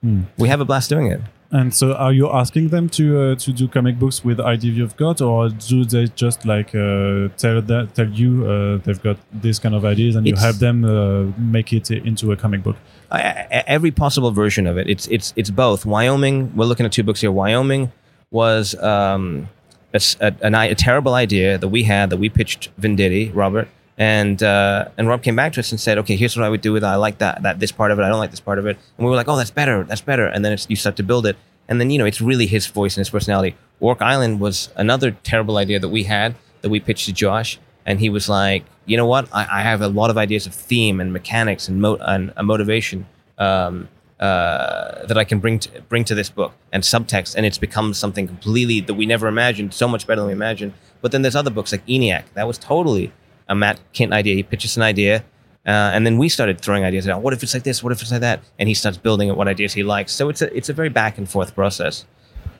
Hmm. 0.00 0.22
We 0.38 0.48
have 0.48 0.60
a 0.60 0.64
blast 0.64 0.88
doing 0.88 1.08
it. 1.08 1.20
And 1.52 1.72
so, 1.72 1.92
are 1.94 2.12
you 2.12 2.28
asking 2.28 2.68
them 2.70 2.88
to 2.90 3.20
uh, 3.20 3.34
to 3.36 3.52
do 3.52 3.68
comic 3.68 3.98
books 4.00 4.24
with 4.24 4.40
idea 4.40 4.72
you've 4.72 4.96
got, 4.96 5.20
or 5.20 5.48
do 5.48 5.84
they 5.84 6.06
just 6.16 6.44
like 6.44 6.74
uh, 6.74 7.28
tell 7.38 7.62
that 7.62 7.90
tell 7.94 8.08
you 8.08 8.44
uh, 8.44 8.78
they've 8.84 9.00
got 9.02 9.16
this 9.32 9.58
kind 9.60 9.74
of 9.74 9.84
ideas 9.84 10.16
and 10.16 10.26
you 10.26 10.32
It's- 10.32 10.44
help 10.44 10.56
them 10.56 10.84
uh, 10.84 11.30
make 11.38 11.72
it 11.72 11.88
into 11.90 12.32
a 12.32 12.36
comic 12.36 12.62
book? 12.64 12.76
Every 13.12 13.92
possible 13.92 14.32
version 14.32 14.66
of 14.66 14.76
it. 14.76 14.88
It's 14.90 15.06
it's 15.06 15.32
it's 15.36 15.50
both. 15.50 15.86
Wyoming. 15.86 16.54
We're 16.56 16.64
looking 16.66 16.84
at 16.86 16.92
two 16.92 17.04
books 17.04 17.20
here. 17.20 17.30
Wyoming 17.30 17.92
was 18.32 18.74
um, 18.82 19.48
a, 19.94 20.00
a- 20.20 20.34
an 20.42 20.54
i- 20.56 20.66
a 20.66 20.74
terrible 20.74 21.14
idea 21.14 21.58
that 21.58 21.68
we 21.68 21.84
had 21.84 22.10
that 22.10 22.16
we 22.18 22.28
pitched 22.28 22.70
Venditti, 22.80 23.30
Robert, 23.32 23.68
and 23.98 24.42
uh, 24.42 24.88
and 24.98 25.08
Rob 25.08 25.22
came 25.22 25.36
back 25.36 25.54
to 25.54 25.60
us 25.60 25.70
and 25.72 25.80
said, 25.80 25.98
okay, 25.98 26.16
here's 26.16 26.36
what 26.36 26.44
I 26.44 26.48
would 26.48 26.60
do 26.60 26.72
with 26.72 26.84
it. 26.84 26.86
I 26.86 26.96
like 26.96 27.18
that 27.18 27.42
that 27.42 27.60
this 27.60 27.72
part 27.72 27.90
of 27.90 27.98
it. 27.98 28.02
I 28.02 28.08
don't 28.08 28.18
like 28.18 28.30
this 28.30 28.40
part 28.40 28.58
of 28.58 28.66
it. 28.66 28.76
And 28.96 29.06
we 29.06 29.10
were 29.10 29.16
like, 29.16 29.28
oh, 29.28 29.36
that's 29.36 29.50
better. 29.50 29.84
That's 29.84 30.00
better. 30.00 30.26
And 30.26 30.44
then 30.44 30.56
you 30.68 30.76
start 30.76 30.96
to 30.96 31.02
build 31.02 31.26
it, 31.26 31.36
and 31.68 31.80
then 31.80 31.90
you 31.90 31.98
know 31.98 32.04
it's 32.04 32.20
really 32.20 32.46
his 32.46 32.66
voice 32.66 32.96
and 32.96 33.00
his 33.00 33.10
personality. 33.10 33.56
Orc 33.80 34.02
Island 34.02 34.40
was 34.40 34.70
another 34.76 35.12
terrible 35.22 35.56
idea 35.56 35.78
that 35.78 35.88
we 35.88 36.04
had 36.04 36.34
that 36.62 36.68
we 36.68 36.80
pitched 36.80 37.06
to 37.06 37.12
Josh, 37.12 37.58
and 37.84 38.00
he 38.00 38.08
was 38.08 38.28
like, 38.28 38.64
you 38.84 38.96
know 38.96 39.06
what? 39.06 39.28
I, 39.32 39.60
I 39.60 39.62
have 39.62 39.80
a 39.80 39.88
lot 39.88 40.10
of 40.10 40.18
ideas 40.18 40.46
of 40.46 40.54
theme 40.54 41.00
and 41.00 41.12
mechanics 41.12 41.68
and, 41.68 41.80
mo- 41.80 41.98
and 42.00 42.32
a 42.36 42.42
motivation 42.42 43.06
um, 43.38 43.88
uh, 44.20 45.06
that 45.06 45.18
I 45.18 45.24
can 45.24 45.40
bring 45.40 45.58
to, 45.60 45.82
bring 45.82 46.04
to 46.04 46.14
this 46.14 46.30
book 46.30 46.52
and 46.72 46.82
subtext, 46.82 47.34
and 47.34 47.46
it's 47.46 47.58
become 47.58 47.94
something 47.94 48.26
completely 48.26 48.80
that 48.80 48.94
we 48.94 49.06
never 49.06 49.26
imagined, 49.26 49.74
so 49.74 49.88
much 49.88 50.06
better 50.06 50.20
than 50.20 50.28
we 50.28 50.32
imagined. 50.32 50.72
But 51.02 51.12
then 51.12 51.22
there's 51.22 51.36
other 51.36 51.50
books 51.50 51.72
like 51.72 51.84
ENIAC. 51.86 52.24
That 52.34 52.46
was 52.46 52.58
totally 52.58 53.12
a 53.48 53.54
Matt 53.54 53.80
Kindt 53.92 54.12
idea. 54.12 54.34
He 54.34 54.42
pitches 54.42 54.76
an 54.76 54.82
idea, 54.82 55.24
uh, 55.66 55.94
and 55.94 56.06
then 56.06 56.18
we 56.18 56.28
started 56.28 56.60
throwing 56.60 56.84
ideas 56.84 57.08
out. 57.08 57.22
What 57.22 57.32
if 57.32 57.42
it's 57.42 57.54
like 57.54 57.64
this? 57.64 57.82
What 57.82 57.92
if 57.92 58.02
it's 58.02 58.10
like 58.10 58.20
that? 58.20 58.40
And 58.58 58.68
he 58.68 58.74
starts 58.74 58.98
building 58.98 59.28
it, 59.28 59.36
what 59.36 59.48
ideas 59.48 59.72
he 59.74 59.82
likes. 59.82 60.12
So 60.12 60.28
it's 60.28 60.42
a 60.42 60.56
it's 60.56 60.68
a 60.68 60.72
very 60.72 60.88
back 60.88 61.18
and 61.18 61.28
forth 61.28 61.54
process. 61.54 62.04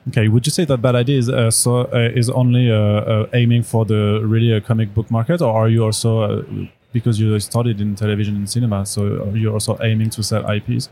Okay, 0.09 0.29
would 0.29 0.45
you 0.45 0.51
say 0.51 0.63
that 0.63 0.77
Bad 0.77 0.95
Idea 0.95 1.17
is 1.17 1.29
uh, 1.29 1.51
so 1.51 1.81
uh, 1.81 2.11
is 2.15 2.29
only 2.29 2.71
uh, 2.71 2.75
uh, 2.75 3.29
aiming 3.33 3.63
for 3.63 3.85
the 3.85 4.21
really 4.23 4.53
uh, 4.53 4.61
comic 4.61 4.93
book 4.93 5.11
market, 5.11 5.41
or 5.41 5.53
are 5.53 5.67
you 5.67 5.83
also 5.83 6.21
uh, 6.21 6.43
because 6.93 7.19
you 7.19 7.37
studied 7.39 7.81
in 7.81 7.95
television 7.95 8.35
and 8.35 8.49
cinema, 8.49 8.85
so 8.85 9.31
you're 9.33 9.53
also 9.53 9.77
aiming 9.81 10.09
to 10.11 10.23
sell 10.23 10.49
IPs? 10.49 10.89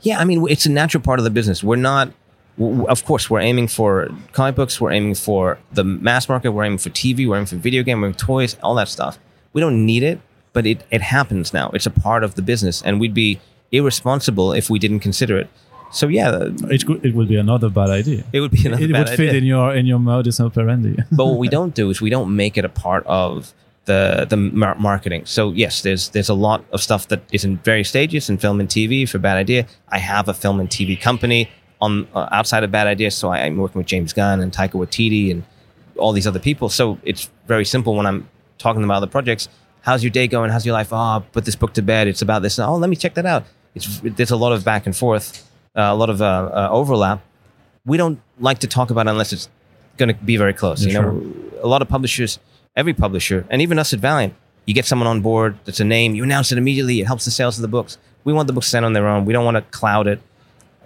Yeah, 0.00 0.18
I 0.18 0.24
mean, 0.24 0.44
it's 0.48 0.66
a 0.66 0.70
natural 0.70 1.02
part 1.02 1.20
of 1.20 1.24
the 1.24 1.30
business. 1.30 1.62
We're 1.62 1.76
not, 1.76 2.12
of 2.58 3.04
course, 3.04 3.30
we're 3.30 3.40
aiming 3.40 3.68
for 3.68 4.08
comic 4.32 4.54
books, 4.54 4.80
we're 4.80 4.92
aiming 4.92 5.14
for 5.14 5.58
the 5.72 5.84
mass 5.84 6.28
market, 6.28 6.52
we're 6.52 6.64
aiming 6.64 6.78
for 6.78 6.90
TV, 6.90 7.26
we're 7.26 7.36
aiming 7.36 7.46
for 7.46 7.56
video 7.56 7.82
game, 7.82 8.00
we're 8.00 8.08
aiming 8.08 8.18
for 8.18 8.26
toys, 8.26 8.56
all 8.62 8.74
that 8.74 8.88
stuff. 8.88 9.18
We 9.52 9.60
don't 9.60 9.84
need 9.86 10.02
it, 10.02 10.20
but 10.52 10.66
it, 10.66 10.84
it 10.90 11.00
happens 11.02 11.52
now. 11.52 11.70
It's 11.74 11.86
a 11.86 11.90
part 11.90 12.24
of 12.24 12.34
the 12.34 12.42
business, 12.42 12.82
and 12.82 13.00
we'd 13.00 13.14
be 13.14 13.40
irresponsible 13.70 14.52
if 14.52 14.68
we 14.70 14.78
didn't 14.78 15.00
consider 15.00 15.38
it. 15.38 15.48
So 15.90 16.08
yeah, 16.08 16.28
uh, 16.30 16.50
It 16.70 16.86
could, 16.86 17.04
it 17.04 17.14
would 17.14 17.28
be 17.28 17.36
another 17.36 17.68
bad 17.68 17.90
idea. 17.90 18.24
it 18.32 18.40
would 18.40 18.50
be 18.50 18.66
another 18.66 18.84
it 18.84 18.92
bad 18.92 19.08
would 19.08 19.16
fit 19.16 19.28
idea. 19.28 19.38
in 19.38 19.44
your 19.44 19.74
in 19.74 19.86
your 19.86 19.98
modus 19.98 20.40
operandi. 20.40 20.96
but 21.12 21.26
what 21.26 21.38
we 21.38 21.48
don't 21.58 21.74
do 21.74 21.90
is 21.90 22.00
we 22.00 22.08
don't 22.10 22.34
make 22.34 22.56
it 22.56 22.64
a 22.64 22.68
part 22.70 23.04
of 23.06 23.52
the 23.84 24.26
the 24.28 24.36
mar- 24.38 24.76
marketing. 24.78 25.26
So 25.26 25.52
yes, 25.52 25.82
there's 25.82 26.08
there's 26.10 26.30
a 26.30 26.34
lot 26.34 26.64
of 26.72 26.80
stuff 26.82 27.08
that 27.08 27.20
is 27.30 27.44
in 27.44 27.58
various 27.58 27.88
stages 27.90 28.30
in 28.30 28.38
film 28.38 28.58
and 28.60 28.68
TV 28.68 29.06
for 29.08 29.18
Bad 29.18 29.36
Idea. 29.36 29.66
I 29.88 29.98
have 29.98 30.28
a 30.28 30.34
film 30.34 30.60
and 30.60 30.68
TV 30.70 30.98
company 30.98 31.50
on 31.82 32.06
uh, 32.14 32.28
outside 32.30 32.62
of 32.62 32.70
Bad 32.70 32.86
Ideas. 32.86 33.14
so 33.14 33.28
I, 33.28 33.40
I'm 33.40 33.58
working 33.58 33.80
with 33.80 33.88
James 33.88 34.12
Gunn 34.12 34.40
and 34.40 34.52
Taika 34.52 34.72
Waititi 34.72 35.32
and 35.32 35.42
all 35.96 36.12
these 36.12 36.28
other 36.28 36.38
people. 36.38 36.68
So 36.68 36.98
it's 37.02 37.28
very 37.46 37.64
simple 37.64 37.96
when 37.96 38.06
I'm 38.06 38.28
talking 38.56 38.84
about 38.84 38.94
other 38.94 39.08
projects. 39.08 39.48
How's 39.82 40.04
your 40.04 40.10
day 40.10 40.28
going? 40.28 40.50
How's 40.50 40.64
your 40.64 40.74
life? 40.74 40.92
Oh, 40.92 41.24
put 41.32 41.44
this 41.44 41.56
book 41.56 41.74
to 41.74 41.82
bed. 41.82 42.06
It's 42.06 42.22
about 42.22 42.42
this. 42.42 42.58
Oh, 42.58 42.76
let 42.76 42.88
me 42.88 42.94
check 42.96 43.14
that 43.14 43.26
out. 43.26 43.44
It's 43.74 44.00
there's 44.00 44.30
a 44.30 44.36
lot 44.36 44.52
of 44.52 44.64
back 44.64 44.86
and 44.86 44.96
forth, 44.96 45.50
uh, 45.76 45.82
a 45.82 45.94
lot 45.94 46.08
of 46.08 46.22
uh, 46.22 46.24
uh, 46.24 46.68
overlap. 46.70 47.20
we 47.84 47.96
don't 47.96 48.20
like 48.38 48.60
to 48.60 48.68
talk 48.68 48.90
about 48.90 49.06
it 49.08 49.10
unless 49.10 49.32
it's 49.32 49.48
going 49.96 50.08
to 50.08 50.14
be 50.14 50.36
very 50.36 50.52
close. 50.52 50.84
Yeah, 50.84 50.92
you 50.92 51.00
know, 51.00 51.34
a 51.62 51.66
lot 51.66 51.82
of 51.82 51.88
publishers, 51.88 52.38
every 52.76 52.94
publisher, 52.94 53.44
and 53.50 53.60
even 53.60 53.78
us 53.78 53.92
at 53.92 53.98
Valiant, 53.98 54.34
you 54.66 54.74
get 54.74 54.84
someone 54.84 55.08
on 55.08 55.20
board 55.20 55.58
that's 55.64 55.80
a 55.80 55.84
name, 55.84 56.14
you 56.14 56.22
announce 56.22 56.52
it 56.52 56.58
immediately, 56.58 57.00
it 57.00 57.06
helps 57.06 57.24
the 57.24 57.30
sales 57.30 57.58
of 57.58 57.62
the 57.62 57.68
books. 57.68 57.98
We 58.24 58.32
want 58.32 58.46
the 58.46 58.52
books 58.52 58.68
sent 58.68 58.84
on 58.84 58.92
their 58.92 59.08
own. 59.08 59.24
We 59.24 59.32
don't 59.32 59.44
want 59.44 59.56
to 59.56 59.62
cloud 59.76 60.06
it. 60.06 60.20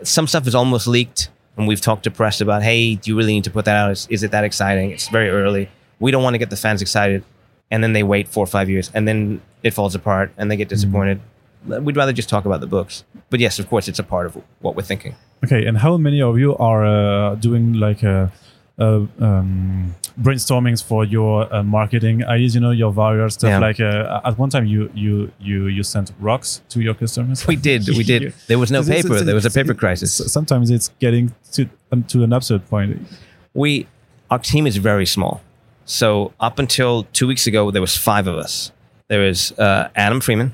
Some 0.03 0.27
stuff 0.27 0.47
is 0.47 0.55
almost 0.55 0.87
leaked, 0.87 1.31
and 1.57 1.67
we've 1.67 1.81
talked 1.81 2.05
to 2.05 2.11
press 2.11 2.41
about, 2.41 2.63
hey, 2.63 2.97
do 2.97 3.11
you 3.11 3.17
really 3.17 3.33
need 3.33 3.45
to 3.45 3.51
put 3.51 3.65
that 3.65 3.77
out? 3.77 3.91
Is, 3.91 4.07
is 4.11 4.23
it 4.23 4.31
that 4.31 4.45
exciting? 4.45 4.91
It's 4.91 5.09
very 5.09 5.31
early. 5.31 5.69
We 5.99 6.11
don't 6.11 6.23
want 6.23 6.35
to 6.35 6.39
get 6.39 6.51
the 6.51 6.57
fans 6.57 6.83
excited, 6.83 7.25
and 7.71 7.83
then 7.83 7.93
they 7.93 8.03
wait 8.03 8.29
four 8.29 8.45
or 8.45 8.47
five 8.47 8.69
years, 8.69 8.91
and 8.95 9.09
then 9.09 9.41
it 9.63 9.73
falls 9.73 9.95
apart, 9.95 10.33
and 10.37 10.51
they 10.51 10.57
get 10.57 10.69
disappointed. 10.69 11.21
We'd 11.67 11.97
rather 11.97 12.13
just 12.13 12.29
talk 12.29 12.45
about 12.45 12.61
the 12.61 12.67
books. 12.67 13.05
But 13.31 13.41
yes, 13.41 13.59
of 13.59 13.69
course, 13.69 13.89
it's 13.89 13.99
a 13.99 14.05
part 14.05 14.27
of 14.27 14.41
what 14.61 14.77
we're 14.77 14.83
thinking. 14.83 15.17
Okay, 15.45 15.67
and 15.67 15.79
how 15.79 15.97
many 15.97 16.23
of 16.23 16.39
you 16.39 16.57
are 16.57 16.85
uh, 16.87 17.35
doing 17.35 17.75
like 17.75 18.03
a, 18.03 18.31
a 18.79 19.07
um, 19.21 19.95
brainstormings 20.21 20.83
for 20.83 21.05
your 21.05 21.53
uh, 21.55 21.63
marketing 21.63 22.25
ideas? 22.25 22.55
You 22.55 22.61
know, 22.61 22.71
your 22.71 22.93
various 22.93 23.35
stuff. 23.35 23.49
Yeah. 23.51 23.59
Like 23.59 23.81
uh, 23.81 24.21
at 24.25 24.39
one 24.39 24.51
time, 24.51 24.67
you 24.67 24.91
you 24.95 25.31
you 25.41 25.67
you 25.67 25.83
sent 25.83 26.13
rocks 26.21 26.63
to 26.71 26.81
your 26.81 26.95
customers. 26.95 27.47
We 27.47 27.57
did, 27.57 27.87
we 27.89 28.03
did. 28.05 28.33
There 28.47 28.59
was 28.59 28.71
no 28.71 28.81
It's- 28.81 28.89
it's- 28.91 29.03
paper. 29.03 29.15
it's- 29.15 29.27
There 29.27 29.35
was 29.35 29.47
a 29.47 29.51
paper 29.51 29.75
crisis. 29.75 30.13
Sometimes 30.33 30.71
it's 30.71 30.89
getting 31.01 31.35
to 31.53 31.69
um, 31.93 32.03
to 32.05 32.23
an 32.25 32.33
absurd 32.33 32.67
point. 32.69 32.99
we 33.55 33.87
our 34.31 34.39
team 34.39 34.67
is 34.67 34.77
very 34.77 35.07
small. 35.07 35.41
So 35.85 36.33
up 36.41 36.59
until 36.59 37.05
two 37.13 37.29
weeks 37.29 37.47
ago, 37.47 37.71
there 37.71 37.81
was 37.81 37.97
five 37.97 38.27
of 38.27 38.35
us. 38.37 38.73
There 39.09 39.25
is 39.25 39.53
uh, 39.53 39.89
Adam 39.95 40.21
Freeman, 40.21 40.53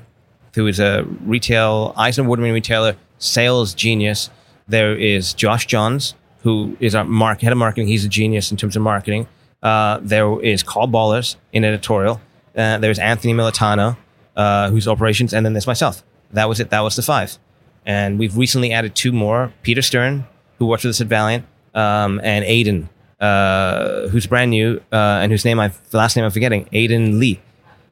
who 0.53 0.67
is 0.67 0.79
a 0.79 1.03
retail 1.25 1.91
Eisner 1.97 2.23
Award-winning 2.23 2.53
retailer, 2.53 2.95
sales 3.17 3.73
genius. 3.73 4.29
There 4.67 4.95
is 4.95 5.33
Josh 5.33 5.65
Johns, 5.65 6.13
who 6.43 6.77
is 6.79 6.93
our 6.93 7.03
mark, 7.03 7.41
head 7.41 7.51
of 7.51 7.57
marketing. 7.57 7.87
He's 7.87 8.05
a 8.05 8.09
genius 8.09 8.51
in 8.51 8.57
terms 8.57 8.75
of 8.75 8.83
marketing. 8.83 9.25
Uh, 9.63 9.99
there 10.01 10.39
is 10.41 10.61
Karl 10.61 10.87
Bollers 10.87 11.37
in 11.53 11.63
editorial. 11.63 12.21
Uh, 12.55 12.77
there's 12.77 12.99
Anthony 12.99 13.33
Militano, 13.33 13.97
uh, 14.35 14.69
who's 14.69 14.87
operations, 14.87 15.33
and 15.33 15.45
then 15.45 15.53
there's 15.53 15.65
myself. 15.65 16.03
That 16.31 16.49
was 16.49 16.59
it. 16.59 16.69
That 16.69 16.81
was 16.81 16.95
the 16.95 17.01
five. 17.01 17.39
And 17.85 18.19
we've 18.19 18.37
recently 18.37 18.73
added 18.73 18.93
two 18.93 19.11
more: 19.11 19.53
Peter 19.63 19.81
Stern, 19.81 20.25
who 20.59 20.65
works 20.65 20.83
with 20.83 20.91
us 20.91 21.01
at 21.01 21.07
Valiant, 21.07 21.45
um, 21.73 22.19
and 22.23 22.45
Aiden, 22.45 22.89
uh, 23.19 24.09
who's 24.09 24.27
brand 24.27 24.51
new 24.51 24.81
uh, 24.91 25.21
and 25.21 25.31
whose 25.31 25.45
name 25.45 25.59
I 25.59 25.69
the 25.89 25.97
last 25.97 26.15
name 26.15 26.25
I'm 26.25 26.31
forgetting, 26.31 26.65
Aiden 26.73 27.19
Lee, 27.19 27.39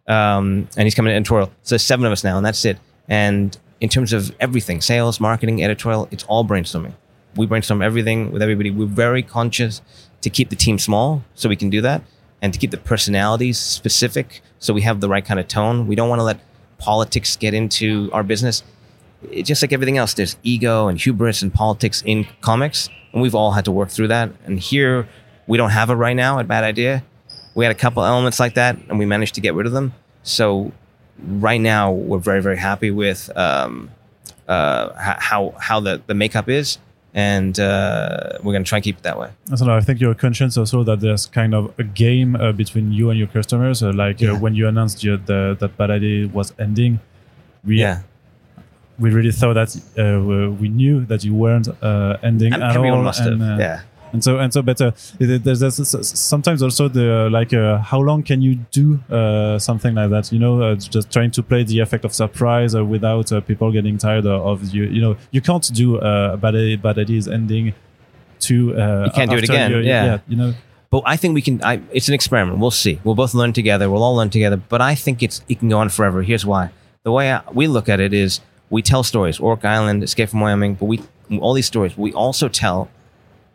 um, 0.08 0.68
and 0.76 0.86
he's 0.86 0.94
coming 0.94 1.12
to 1.12 1.16
editorial. 1.16 1.48
So 1.64 1.76
there's 1.76 1.84
seven 1.84 2.06
of 2.06 2.12
us 2.12 2.24
now, 2.24 2.38
and 2.38 2.46
that's 2.46 2.66
it. 2.66 2.78
And 3.08 3.58
in 3.80 3.90
terms 3.90 4.14
of 4.14 4.36
everything, 4.40 4.82
sales, 4.82 5.20
marketing, 5.20 5.64
editorial, 5.64 6.08
it's 6.12 6.24
all 6.26 6.46
brainstorming. 6.46 6.94
We 7.36 7.46
brainstorm 7.46 7.82
everything 7.82 8.32
with 8.32 8.42
everybody. 8.42 8.72
We're 8.72 8.86
very 8.86 9.24
conscious 9.24 9.82
to 10.22 10.30
keep 10.30 10.50
the 10.50 10.56
team 10.56 10.78
small, 10.78 11.24
so 11.36 11.50
we 11.50 11.56
can 11.56 11.70
do 11.70 11.82
that, 11.82 12.04
and 12.42 12.54
to 12.54 12.60
keep 12.60 12.72
the 12.72 12.78
personalities 12.78 13.58
specific, 13.58 14.42
so 14.60 14.74
we 14.74 14.82
have 14.82 15.02
the 15.02 15.10
right 15.10 15.26
kind 15.26 15.40
of 15.40 15.48
tone. 15.48 15.88
We 15.88 15.96
don't 15.96 16.10
want 16.10 16.20
to 16.20 16.24
let 16.24 16.40
politics 16.78 17.36
get 17.36 17.54
into 17.54 18.10
our 18.14 18.24
business 18.24 18.64
just 19.44 19.62
like 19.62 19.72
everything 19.72 19.98
else, 19.98 20.14
there's 20.14 20.38
ego 20.44 20.88
and 20.88 21.00
hubris 21.00 21.42
and 21.42 21.54
politics 21.54 22.02
in 22.06 22.26
comics, 22.42 22.90
and 23.14 23.22
we've 23.22 23.36
all 23.36 23.52
had 23.52 23.66
to 23.66 23.72
work 23.72 23.90
through 23.90 24.08
that. 24.08 24.32
And 24.46 24.60
here, 24.60 25.08
we 25.48 25.58
don't 25.58 25.70
have 25.70 25.90
it 25.90 25.96
right 25.96 26.16
now 26.16 26.40
at 26.40 26.48
Bad 26.48 26.64
Idea. 26.64 27.04
We 27.54 27.66
had 27.66 27.76
a 27.76 27.78
couple 27.78 28.04
elements 28.04 28.40
like 28.40 28.56
that, 28.56 28.78
and 28.90 28.98
we 28.98 29.06
managed 29.06 29.36
to 29.36 29.42
get 29.42 29.54
rid 29.54 29.68
of 29.68 29.74
them. 29.74 29.94
So 30.24 30.72
right 31.20 31.62
now, 31.62 31.92
we're 31.92 32.20
very, 32.20 32.42
very 32.42 32.58
happy 32.58 32.92
with 32.92 33.30
um, 33.36 33.92
uh, 34.48 34.94
how 34.96 35.54
how 35.60 35.80
the, 35.80 36.02
the 36.08 36.14
makeup 36.14 36.50
is, 36.50 36.78
and 37.14 37.60
uh, 37.60 38.38
we're 38.44 38.54
going 38.54 38.64
to 38.64 38.70
try 38.70 38.78
and 38.78 38.84
keep 38.84 38.98
it 38.98 39.04
that 39.04 39.18
way. 39.20 39.30
I 39.52 39.56
don't 39.56 39.68
know. 39.68 39.76
I 39.76 39.82
think 39.82 40.00
you're 40.00 40.14
conscious 40.16 40.58
also 40.58 40.84
that 40.84 41.00
there's 41.02 41.26
kind 41.26 41.54
of 41.54 41.74
a 41.78 41.84
game 41.84 42.36
uh, 42.36 42.52
between 42.54 42.92
you 42.94 43.10
and 43.10 43.20
your 43.20 43.28
customers. 43.28 43.84
Uh, 43.84 43.92
like 43.94 44.22
Yeah. 44.22 44.32
uh, 44.32 44.40
when 44.40 44.56
you 44.56 44.68
announced 44.68 45.04
your, 45.04 45.18
the, 45.18 45.58
that 45.60 45.76
bad 45.78 45.92
idea 45.92 46.28
was 46.30 46.54
ending, 46.58 47.00
we 47.66 47.80
Yeah, 47.82 48.02
we 49.00 49.10
really 49.12 49.32
thought 49.32 49.54
that 49.56 49.76
uh, 49.98 50.20
we- 50.24 50.48
we 50.50 50.70
knew 50.70 51.06
that 51.06 51.24
you 51.24 51.34
weren't 51.34 51.68
uh, 51.84 52.18
ending 52.24 52.54
and 52.54 52.64
at 52.64 52.78
all. 52.78 53.08
and, 53.42 53.60
yeah. 53.60 53.82
And 54.14 54.24
so 54.24 54.40
and 54.40 54.52
so 54.54 54.62
but 54.62 54.80
uh, 54.82 54.92
there's, 55.20 55.60
there's 55.60 56.20
sometimes 56.20 56.62
also 56.62 56.88
the 56.88 57.30
like 57.32 57.54
uh, 57.54 57.78
how 57.80 58.00
long 58.00 58.24
can 58.24 58.42
you 58.42 58.56
do 58.72 59.00
uh, 59.10 59.58
something 59.60 59.94
like 59.96 60.10
that 60.10 60.32
you 60.32 60.40
know 60.40 60.62
uh, 60.62 60.76
just 60.76 61.12
trying 61.12 61.32
to 61.32 61.42
play 61.44 61.64
the 61.64 61.80
effect 61.80 62.04
of 62.06 62.14
surprise 62.14 62.76
uh, 62.76 62.84
without 62.84 63.32
uh, 63.32 63.40
people 63.42 63.72
getting 63.72 63.98
tired 63.98 64.26
of, 64.26 64.64
you 64.74 64.84
you 64.84 65.02
know 65.02 65.16
you 65.32 65.42
can't 65.42 65.72
do 65.74 65.98
uh, 66.00 66.36
bad 66.38 66.56
I- 66.56 66.76
bad 66.76 66.98
ideas 67.00 67.28
ending 67.28 67.74
to 68.42 68.56
uh, 68.76 69.04
You 69.06 69.12
can't 69.12 69.30
do 69.30 69.38
it 69.38 69.44
again, 69.44 69.72
you- 69.72 69.80
yeah. 69.80 70.20
you 70.28 70.36
know 70.36 70.54
But 70.90 71.04
I 71.06 71.16
think 71.16 71.36
we 71.36 71.42
can. 71.42 71.64
I, 71.64 71.80
it's 71.94 72.10
an 72.10 72.16
experiment. 72.16 72.60
We'll 72.60 72.70
see. 72.86 73.00
We'll 73.06 73.16
both 73.16 73.34
learn 73.34 73.54
together. 73.54 73.86
We'll 73.90 74.04
all 74.04 74.16
learn 74.20 74.30
together. 74.30 74.58
But 74.58 74.82
I 74.82 74.94
think 75.04 75.24
it's 75.24 75.38
it 75.48 75.60
can 75.60 75.70
go 75.70 75.78
on 75.80 75.88
forever. 75.90 76.22
Here's 76.22 76.46
why. 76.46 76.64
The 77.04 77.12
way 77.18 77.32
I, 77.32 77.40
we 77.60 77.68
look 77.68 77.88
at 77.88 78.00
it 78.02 78.14
is 78.14 78.42
we 78.70 78.82
tell 78.82 79.04
stories. 79.04 79.40
Orc 79.40 79.64
Island, 79.64 80.04
Escape 80.04 80.28
from 80.32 80.42
Wyoming. 80.42 80.74
But 80.80 80.88
we 80.92 81.00
all 81.40 81.54
these 81.54 81.68
stories. 81.74 81.94
We 81.98 82.12
also 82.12 82.50
tell 82.50 82.90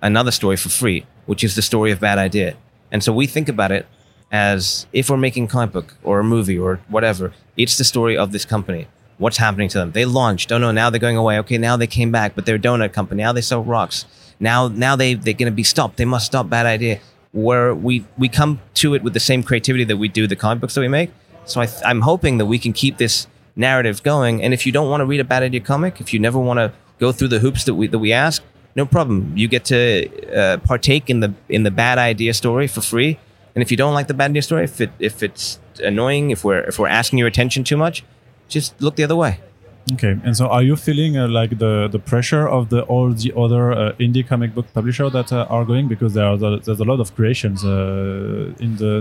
another 0.02 0.30
story 0.30 0.56
for 0.56 0.68
free, 0.68 1.06
which 1.26 1.42
is 1.44 1.54
the 1.54 1.62
story 1.62 1.90
of 1.90 2.00
Bad 2.00 2.18
Idea. 2.18 2.56
And 2.90 3.02
so 3.02 3.12
we 3.12 3.26
think 3.26 3.48
about 3.48 3.72
it 3.72 3.86
as 4.30 4.86
if 4.92 5.08
we're 5.10 5.16
making 5.16 5.44
a 5.44 5.48
comic 5.48 5.72
book 5.72 5.94
or 6.02 6.20
a 6.20 6.24
movie 6.24 6.58
or 6.58 6.80
whatever. 6.88 7.32
It's 7.56 7.78
the 7.78 7.84
story 7.84 8.16
of 8.16 8.32
this 8.32 8.44
company. 8.44 8.88
What's 9.18 9.38
happening 9.38 9.68
to 9.70 9.78
them? 9.78 9.92
They 9.92 10.04
launched. 10.04 10.52
Oh 10.52 10.58
no, 10.58 10.72
now 10.72 10.90
they're 10.90 11.00
going 11.00 11.16
away. 11.16 11.38
Okay, 11.38 11.58
now 11.58 11.76
they 11.76 11.86
came 11.86 12.12
back, 12.12 12.34
but 12.34 12.44
they're 12.44 12.56
a 12.56 12.58
donut 12.58 12.92
company. 12.92 13.22
Now 13.22 13.32
they 13.32 13.40
sell 13.40 13.62
rocks. 13.62 14.04
Now, 14.38 14.68
now 14.68 14.96
they 14.96 15.14
they're 15.14 15.34
going 15.34 15.50
to 15.50 15.56
be 15.56 15.62
stopped. 15.62 15.96
They 15.96 16.04
must 16.04 16.26
stop. 16.26 16.50
Bad 16.50 16.66
idea. 16.66 17.00
Where 17.32 17.74
we 17.74 18.04
we 18.18 18.28
come 18.28 18.60
to 18.74 18.94
it 18.94 19.02
with 19.02 19.14
the 19.14 19.20
same 19.20 19.42
creativity 19.42 19.84
that 19.84 19.96
we 19.96 20.08
do 20.08 20.26
the 20.26 20.36
comic 20.36 20.60
books 20.60 20.74
that 20.74 20.82
we 20.82 20.88
make. 20.88 21.10
So 21.46 21.62
I 21.62 21.68
I'm 21.84 22.02
hoping 22.02 22.38
that 22.38 22.46
we 22.46 22.58
can 22.58 22.72
keep 22.72 22.98
this 22.98 23.26
narrative 23.54 24.02
going. 24.02 24.42
And 24.42 24.52
if 24.52 24.66
you 24.66 24.72
don't 24.72 24.90
want 24.90 25.00
to 25.00 25.06
read 25.06 25.20
a 25.20 25.24
bad 25.24 25.42
idea 25.42 25.60
comic, 25.60 26.00
if 26.00 26.12
you 26.12 26.20
never 26.20 26.38
want 26.38 26.58
to 26.58 26.72
go 26.98 27.12
through 27.12 27.28
the 27.28 27.38
hoops 27.38 27.64
that 27.64 27.74
we 27.74 27.86
that 27.86 27.98
we 27.98 28.12
ask, 28.12 28.42
no 28.76 28.86
problem. 28.86 29.32
You 29.34 29.48
get 29.48 29.64
to 29.66 29.80
uh, 30.40 30.58
partake 30.58 31.10
in 31.10 31.20
the 31.20 31.32
in 31.48 31.62
the 31.64 31.70
bad 31.70 31.98
idea 31.98 32.32
story 32.34 32.66
for 32.68 32.82
free. 32.82 33.18
And 33.54 33.62
if 33.62 33.70
you 33.70 33.76
don't 33.76 33.94
like 33.94 34.06
the 34.06 34.14
bad 34.14 34.30
idea 34.30 34.42
story, 34.42 34.64
if 34.64 34.80
it 34.80 34.90
if 34.98 35.22
it's 35.22 35.58
annoying, 35.82 36.30
if 36.30 36.44
we're 36.44 36.64
if 36.70 36.78
we're 36.78 36.88
asking 37.00 37.18
your 37.18 37.28
attention 37.28 37.64
too 37.64 37.76
much, 37.76 38.04
just 38.48 38.80
look 38.80 38.96
the 38.96 39.04
other 39.04 39.16
way. 39.16 39.40
okay 39.94 40.14
and 40.26 40.34
so 40.38 40.44
are 40.56 40.64
you 40.68 40.76
feeling 40.86 41.12
uh, 41.16 41.28
like 41.40 41.52
the 41.64 41.72
the 41.96 41.98
pressure 42.12 42.46
of 42.56 42.62
the 42.72 42.80
all 42.92 43.08
the 43.24 43.32
other 43.44 43.64
uh, 43.72 44.04
indie 44.04 44.24
comic 44.30 44.50
book 44.56 44.66
publisher 44.78 45.06
that 45.16 45.28
uh, 45.32 45.54
are 45.56 45.64
going 45.64 45.86
because 45.94 46.12
there 46.16 46.26
are 46.30 46.36
the, 46.42 46.48
there's 46.64 46.82
a 46.86 46.88
lot 46.92 46.98
of 47.04 47.08
creations 47.18 47.58
uh, 47.64 48.64
in 48.64 48.70
the 48.82 48.94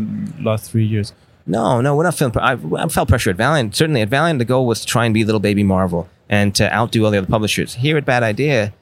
last 0.47 0.63
three 0.71 0.87
years 0.95 1.07
No, 1.47 1.81
no, 1.85 1.89
we're 1.95 2.07
not 2.09 2.15
feeling. 2.19 2.33
I, 2.51 2.53
I 2.83 2.87
felt 2.95 3.07
pressure 3.13 3.31
at 3.33 3.37
Valiant. 3.37 3.75
Certainly 3.75 4.01
at 4.05 4.09
Valiant, 4.09 4.37
the 4.43 4.49
goal 4.53 4.65
was 4.71 4.77
to 4.83 4.87
try 4.95 5.03
and 5.07 5.13
be 5.13 5.23
little 5.29 5.39
baby 5.49 5.63
Marvel 5.63 6.03
and 6.37 6.47
to 6.59 6.63
outdo 6.77 7.05
all 7.05 7.11
the 7.13 7.19
other 7.21 7.27
publishers. 7.37 7.69
Here 7.85 7.97
at 8.01 8.05
Bad 8.13 8.23
Idea, 8.23 8.73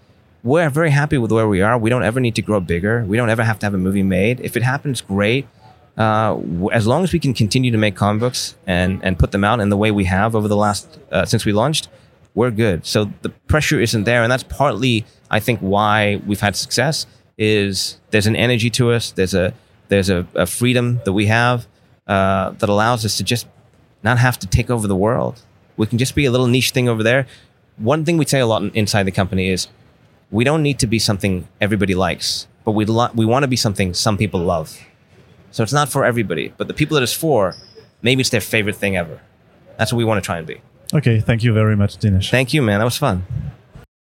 we're 0.43 0.69
very 0.69 0.89
happy 0.89 1.17
with 1.17 1.31
where 1.31 1.47
we 1.47 1.61
are. 1.61 1.77
We 1.77 1.89
don't 1.89 2.03
ever 2.03 2.19
need 2.19 2.35
to 2.35 2.41
grow 2.41 2.59
bigger. 2.59 3.05
We 3.05 3.17
don't 3.17 3.29
ever 3.29 3.43
have 3.43 3.59
to 3.59 3.65
have 3.65 3.73
a 3.73 3.77
movie 3.77 4.03
made. 4.03 4.41
If 4.41 4.57
it 4.57 4.63
happens, 4.63 5.01
great. 5.01 5.47
Uh, 5.97 6.39
as 6.71 6.85
long 6.85 7.03
as 7.03 7.13
we 7.13 7.19
can 7.19 7.33
continue 7.33 7.71
to 7.71 7.77
make 7.77 7.95
comic 7.95 8.19
books 8.19 8.55
and 8.65 8.99
and 9.03 9.17
put 9.17 9.31
them 9.31 9.43
out 9.43 9.59
in 9.59 9.69
the 9.69 9.77
way 9.77 9.91
we 9.91 10.05
have 10.05 10.35
over 10.35 10.47
the 10.47 10.57
last 10.57 10.99
uh, 11.11 11.23
since 11.23 11.45
we 11.45 11.53
launched, 11.53 11.87
we're 12.33 12.51
good. 12.51 12.85
So 12.85 13.11
the 13.21 13.29
pressure 13.29 13.79
isn't 13.79 14.03
there, 14.03 14.23
and 14.23 14.31
that's 14.31 14.43
partly 14.43 15.05
I 15.29 15.39
think 15.39 15.59
why 15.59 16.21
we've 16.25 16.41
had 16.41 16.55
success. 16.55 17.05
Is 17.37 17.99
there's 18.11 18.27
an 18.27 18.35
energy 18.35 18.69
to 18.71 18.91
us. 18.91 19.11
There's 19.11 19.33
a 19.33 19.53
there's 19.87 20.09
a, 20.09 20.27
a 20.35 20.45
freedom 20.45 20.99
that 21.05 21.13
we 21.13 21.27
have 21.27 21.67
uh, 22.07 22.51
that 22.51 22.69
allows 22.69 23.05
us 23.05 23.17
to 23.17 23.23
just 23.23 23.47
not 24.03 24.17
have 24.19 24.37
to 24.39 24.47
take 24.47 24.69
over 24.69 24.87
the 24.87 24.95
world. 24.95 25.41
We 25.77 25.87
can 25.87 25.97
just 25.97 26.15
be 26.15 26.25
a 26.25 26.31
little 26.31 26.47
niche 26.47 26.71
thing 26.71 26.87
over 26.89 27.01
there. 27.01 27.25
One 27.77 28.05
thing 28.05 28.17
we 28.17 28.25
say 28.25 28.39
a 28.39 28.45
lot 28.45 28.63
inside 28.75 29.03
the 29.03 29.11
company 29.11 29.49
is 29.49 29.67
we 30.33 30.43
don't 30.43 30.63
need 30.67 30.77
to 30.79 30.87
be 30.87 30.99
something 30.99 31.47
everybody 31.61 31.95
likes, 32.07 32.47
but 32.65 32.71
we 32.71 32.83
lo- 32.85 33.13
we 33.13 33.25
want 33.33 33.43
to 33.43 33.51
be 33.55 33.59
something 33.65 33.93
some 33.93 34.17
people 34.17 34.39
love. 34.55 34.69
So 35.51 35.61
it's 35.63 35.73
not 35.79 35.87
for 35.89 36.01
everybody, 36.11 36.45
but 36.57 36.67
the 36.67 36.73
people 36.73 36.95
that 36.95 37.03
it's 37.03 37.13
for, 37.25 37.41
maybe 38.01 38.19
it's 38.21 38.31
their 38.31 38.41
favorite 38.55 38.75
thing 38.83 38.97
ever. 38.97 39.21
That's 39.77 39.91
what 39.93 39.99
we 39.99 40.05
want 40.09 40.17
to 40.23 40.25
try 40.25 40.37
and 40.39 40.47
be. 40.53 40.57
okay 40.99 41.17
thank 41.29 41.41
you 41.45 41.51
very 41.61 41.75
much 41.75 41.91
dinesh 42.01 42.29
Thank 42.37 42.49
you, 42.53 42.61
man. 42.67 42.77
That 42.79 42.89
was 42.91 42.97
fun. 43.07 43.17